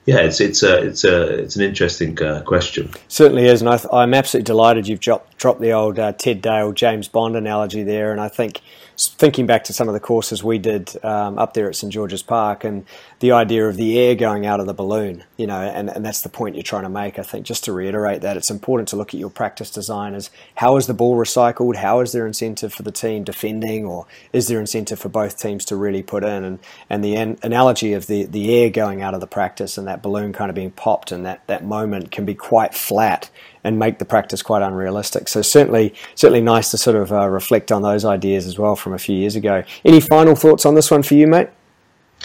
yeah, 0.05 0.17
it's 0.17 0.39
it's 0.39 0.61
a 0.61 0.83
it's 0.83 1.03
a 1.03 1.39
it's 1.39 1.55
an 1.55 1.63
interesting 1.63 2.21
uh, 2.21 2.43
question. 2.43 2.91
Certainly 3.07 3.47
is, 3.47 3.61
and 3.61 3.69
I 3.69 4.03
am 4.03 4.13
absolutely 4.13 4.45
delighted 4.45 4.87
you've 4.87 4.99
dropped 4.99 5.34
dropped 5.37 5.61
the 5.61 5.71
old 5.71 5.99
uh, 5.99 6.11
Ted 6.13 6.41
Dale 6.41 6.71
James 6.71 7.07
Bond 7.07 7.35
analogy 7.35 7.83
there, 7.83 8.11
and 8.11 8.21
I 8.21 8.29
think 8.29 8.61
thinking 8.97 9.45
back 9.45 9.65
to 9.65 9.73
some 9.73 9.89
of 9.89 9.93
the 9.93 9.99
courses 9.99 10.43
we 10.43 10.57
did 10.57 11.03
um, 11.03 11.37
up 11.37 11.53
there 11.53 11.67
at 11.67 11.75
St 11.75 11.91
George's 11.91 12.23
Park 12.23 12.63
and 12.63 12.85
the 13.19 13.33
idea 13.33 13.67
of 13.67 13.75
the 13.75 13.99
air 13.99 14.15
going 14.15 14.45
out 14.45 14.61
of 14.61 14.67
the 14.67 14.73
balloon, 14.73 15.23
you 15.35 15.45
know, 15.45 15.59
and, 15.59 15.89
and 15.89 16.05
that's 16.05 16.21
the 16.21 16.29
point 16.29 16.55
you're 16.55 16.63
trying 16.63 16.83
to 16.83 16.89
make. 16.89 17.19
I 17.19 17.23
think 17.23 17.45
just 17.45 17.65
to 17.65 17.73
reiterate 17.73 18.21
that 18.21 18.37
it's 18.37 18.49
important 18.49 18.87
to 18.89 18.95
look 18.95 19.13
at 19.13 19.19
your 19.19 19.29
practice 19.29 19.69
design 19.69 20.13
as 20.13 20.29
how 20.55 20.77
is 20.77 20.87
the 20.87 20.93
ball 20.93 21.17
recycled? 21.17 21.75
How 21.75 21.99
is 21.99 22.13
there 22.13 22.25
incentive 22.25 22.73
for 22.73 22.83
the 22.83 22.91
team 22.91 23.23
defending, 23.25 23.85
or 23.85 24.05
is 24.31 24.47
there 24.47 24.59
incentive 24.59 24.99
for 24.99 25.09
both 25.09 25.37
teams 25.37 25.65
to 25.65 25.75
really 25.75 26.03
put 26.03 26.23
in? 26.23 26.43
And 26.43 26.59
and 26.89 27.03
the 27.03 27.15
an- 27.15 27.37
analogy 27.43 27.93
of 27.93 28.07
the, 28.07 28.25
the 28.25 28.55
air 28.55 28.69
going 28.69 29.01
out 29.01 29.13
of 29.13 29.19
the 29.19 29.27
practice 29.27 29.77
and 29.77 29.87
that 29.87 30.01
balloon 30.01 30.33
kind 30.33 30.49
of 30.49 30.55
being 30.55 30.71
popped 30.71 31.11
and 31.11 31.25
that, 31.25 31.45
that 31.47 31.65
moment 31.65 32.11
can 32.11 32.25
be 32.25 32.35
quite 32.35 32.73
flat 32.73 33.29
and 33.65 33.79
make 33.79 33.99
the 33.99 34.05
practice 34.05 34.41
quite 34.41 34.61
unrealistic. 34.61 35.27
So 35.27 35.41
certainly, 35.41 35.93
certainly 36.13 36.41
nice 36.41 36.71
to 36.71 36.77
sort 36.77 36.95
of 36.95 37.11
uh, 37.11 37.27
reflect 37.27 37.71
on 37.71 37.81
those 37.81 38.05
ideas 38.05 38.45
as 38.45 38.57
well 38.57 38.75
from 38.75 38.93
a 38.93 38.99
few 38.99 39.17
years 39.17 39.35
ago. 39.35 39.63
Any 39.83 39.99
final 39.99 40.35
thoughts 40.35 40.65
on 40.65 40.75
this 40.75 40.91
one 40.91 41.03
for 41.03 41.15
you, 41.15 41.27
mate? 41.27 41.49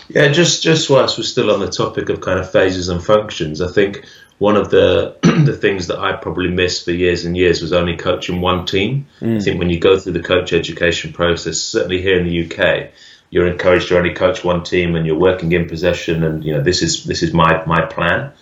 Yeah, 0.09 0.29
just 0.29 0.63
just 0.63 0.89
whilst 0.91 1.19
we're 1.19 1.25
still 1.25 1.51
on 1.51 1.61
the 1.61 1.71
topic 1.71 2.09
of 2.11 2.21
kind 2.21 2.39
of 2.39 2.51
phases 2.51 2.89
and 2.89 3.03
functions, 3.03 3.61
I 3.61 3.73
think 3.73 4.05
one 4.39 4.57
of 4.57 4.71
the 4.71 5.17
the 5.23 5.57
things 5.57 5.87
that 5.89 5.99
I 5.99 6.13
probably 6.13 6.51
missed 6.51 6.85
for 6.85 6.93
years 6.93 7.25
and 7.25 7.37
years 7.37 7.63
was 7.63 7.73
only 7.73 7.97
coaching 7.97 8.41
one 8.41 8.67
team. 8.67 9.07
Mm. 9.21 9.39
I 9.39 9.41
think 9.41 9.59
when 9.59 9.71
you 9.71 9.81
go 9.81 9.99
through 9.99 10.13
the 10.13 10.23
coach 10.23 10.53
education 10.53 11.13
process, 11.13 11.59
certainly 11.59 12.03
here 12.03 12.19
in 12.19 12.27
the 12.27 12.45
UK, 12.45 12.91
you're 13.31 13.47
encouraged 13.47 13.89
to 13.89 13.97
only 13.97 14.13
coach 14.13 14.45
one 14.45 14.63
team 14.63 14.95
and 14.95 15.07
you're 15.07 15.19
working 15.19 15.53
in 15.53 15.69
possession 15.69 16.23
and 16.23 16.45
you 16.45 16.53
know 16.53 16.63
this 16.63 16.83
is 16.83 17.05
this 17.05 17.23
is 17.23 17.33
my 17.33 17.65
my 17.65 17.87
plan 17.87 18.33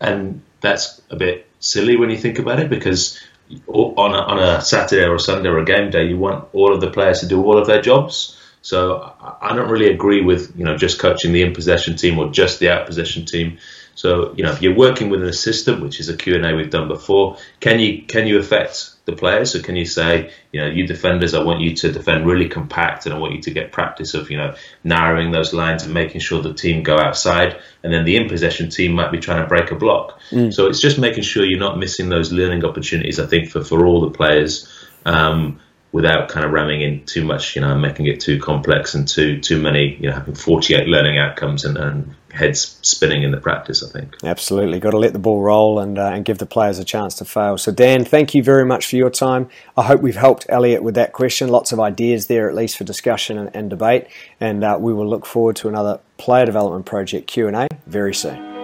and 0.00 0.42
that's 0.60 1.00
a 1.10 1.16
bit 1.16 1.45
silly 1.66 1.96
when 1.96 2.10
you 2.10 2.16
think 2.16 2.38
about 2.38 2.60
it 2.60 2.70
because 2.70 3.20
on 3.66 4.14
a, 4.14 4.18
on 4.18 4.38
a 4.38 4.60
Saturday 4.60 5.04
or 5.04 5.14
a 5.14 5.20
Sunday 5.20 5.48
or 5.48 5.58
a 5.58 5.64
game 5.64 5.90
day, 5.90 6.06
you 6.06 6.18
want 6.18 6.48
all 6.52 6.72
of 6.72 6.80
the 6.80 6.90
players 6.90 7.20
to 7.20 7.26
do 7.26 7.44
all 7.44 7.58
of 7.58 7.66
their 7.66 7.80
jobs. 7.80 8.36
So 8.62 9.14
I 9.40 9.54
don't 9.54 9.70
really 9.70 9.92
agree 9.92 10.22
with 10.22 10.52
you 10.56 10.64
know 10.64 10.76
just 10.76 10.98
coaching 10.98 11.32
the 11.32 11.42
in 11.42 11.54
possession 11.54 11.96
team 11.96 12.18
or 12.18 12.30
just 12.30 12.58
the 12.58 12.70
out 12.70 12.86
possession 12.86 13.24
team. 13.24 13.58
So 13.96 14.32
you 14.36 14.44
know 14.44 14.52
if 14.52 14.62
you're 14.62 14.76
working 14.76 15.10
with 15.10 15.22
an 15.22 15.28
assistant, 15.28 15.82
which 15.82 15.98
is 15.98 16.08
a 16.08 16.16
Q 16.16 16.36
and 16.36 16.46
A 16.46 16.54
we've 16.54 16.70
done 16.70 16.86
before, 16.86 17.36
can 17.58 17.80
you 17.80 18.02
can 18.02 18.28
you 18.28 18.38
affect 18.38 18.96
the 19.06 19.12
players. 19.12 19.52
So 19.52 19.62
can 19.62 19.76
you 19.76 19.86
say, 19.86 20.32
you 20.52 20.60
know, 20.60 20.66
you 20.66 20.86
defenders, 20.86 21.32
I 21.32 21.42
want 21.42 21.60
you 21.60 21.74
to 21.76 21.92
defend 21.92 22.26
really 22.26 22.48
compact, 22.48 23.06
and 23.06 23.14
I 23.14 23.18
want 23.18 23.34
you 23.34 23.42
to 23.42 23.50
get 23.52 23.72
practice 23.72 24.14
of, 24.14 24.30
you 24.30 24.36
know, 24.36 24.54
narrowing 24.84 25.30
those 25.30 25.52
lines 25.54 25.84
and 25.84 25.94
making 25.94 26.20
sure 26.20 26.42
the 26.42 26.52
team 26.52 26.82
go 26.82 26.98
outside, 26.98 27.56
and 27.82 27.92
then 27.92 28.04
the 28.04 28.16
in 28.16 28.28
possession 28.28 28.68
team 28.68 28.92
might 28.92 29.12
be 29.12 29.18
trying 29.18 29.42
to 29.42 29.48
break 29.48 29.70
a 29.70 29.76
block. 29.76 30.20
Mm. 30.30 30.52
So 30.52 30.66
it's 30.66 30.80
just 30.80 30.98
making 30.98 31.22
sure 31.22 31.44
you're 31.44 31.58
not 31.58 31.78
missing 31.78 32.08
those 32.08 32.32
learning 32.32 32.64
opportunities. 32.64 33.18
I 33.18 33.26
think 33.26 33.48
for 33.48 33.64
for 33.64 33.86
all 33.86 34.02
the 34.02 34.10
players. 34.10 34.70
Um, 35.06 35.60
without 35.92 36.28
kind 36.28 36.44
of 36.44 36.52
ramming 36.52 36.82
in 36.82 37.02
too 37.06 37.24
much, 37.24 37.54
you 37.54 37.62
know, 37.62 37.74
making 37.74 38.06
it 38.06 38.20
too 38.20 38.38
complex 38.38 38.94
and 38.94 39.08
too 39.08 39.40
too 39.40 39.62
many, 39.62 39.94
you 39.94 40.10
know, 40.10 40.12
having 40.12 40.34
48 40.34 40.88
learning 40.88 41.16
outcomes 41.16 41.64
and, 41.64 41.78
and 41.78 42.14
heads 42.36 42.78
spinning 42.82 43.22
in 43.22 43.30
the 43.30 43.38
practice. 43.38 43.82
I 43.82 43.88
think 43.88 44.14
absolutely 44.24 44.78
got 44.78 44.90
to 44.90 44.98
let 44.98 45.12
the 45.12 45.18
ball 45.18 45.40
roll 45.40 45.80
and 45.80 45.98
uh, 45.98 46.10
and 46.14 46.24
give 46.24 46.38
the 46.38 46.46
players 46.46 46.78
a 46.78 46.84
chance 46.84 47.14
to 47.16 47.24
fail. 47.24 47.58
So 47.58 47.72
Dan, 47.72 48.04
thank 48.04 48.34
you 48.34 48.42
very 48.42 48.64
much 48.64 48.86
for 48.86 48.96
your 48.96 49.10
time. 49.10 49.48
I 49.76 49.82
hope 49.82 50.00
we've 50.00 50.16
helped 50.16 50.46
Elliot 50.48 50.82
with 50.82 50.94
that 50.94 51.12
question. 51.12 51.48
Lots 51.48 51.72
of 51.72 51.80
ideas 51.80 52.26
there, 52.26 52.48
at 52.48 52.54
least 52.54 52.76
for 52.76 52.84
discussion 52.84 53.38
and, 53.38 53.50
and 53.54 53.70
debate. 53.70 54.06
And 54.40 54.62
uh, 54.62 54.76
we 54.80 54.92
will 54.92 55.08
look 55.08 55.26
forward 55.26 55.56
to 55.56 55.68
another 55.68 56.00
player 56.18 56.46
development 56.46 56.86
project 56.86 57.26
Q 57.26 57.48
and 57.48 57.56
A 57.56 57.68
very 57.86 58.14
soon. 58.14 58.56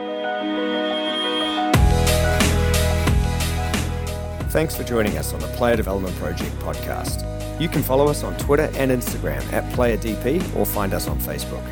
Thanks 4.50 4.76
for 4.76 4.84
joining 4.84 5.16
us 5.16 5.32
on 5.32 5.40
the 5.40 5.46
Player 5.48 5.76
Development 5.76 6.14
Project 6.16 6.54
podcast. 6.58 7.26
You 7.58 7.70
can 7.70 7.82
follow 7.82 8.08
us 8.08 8.22
on 8.22 8.36
Twitter 8.36 8.70
and 8.74 8.90
Instagram 8.90 9.50
at 9.50 9.64
PlayerDP 9.72 10.54
or 10.54 10.66
find 10.66 10.92
us 10.92 11.08
on 11.08 11.18
Facebook. 11.20 11.64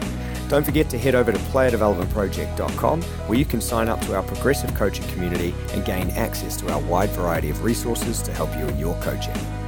Don't 0.50 0.64
forget 0.64 0.90
to 0.90 0.98
head 0.98 1.14
over 1.14 1.30
to 1.30 1.38
playerdevelopmentproject.com 1.38 3.02
where 3.02 3.38
you 3.38 3.44
can 3.44 3.60
sign 3.60 3.88
up 3.88 4.00
to 4.00 4.16
our 4.16 4.22
progressive 4.24 4.74
coaching 4.74 5.06
community 5.06 5.54
and 5.70 5.84
gain 5.84 6.10
access 6.10 6.56
to 6.56 6.72
our 6.72 6.80
wide 6.80 7.10
variety 7.10 7.50
of 7.50 7.62
resources 7.62 8.20
to 8.22 8.32
help 8.32 8.52
you 8.56 8.66
in 8.66 8.76
your 8.76 9.00
coaching. 9.00 9.60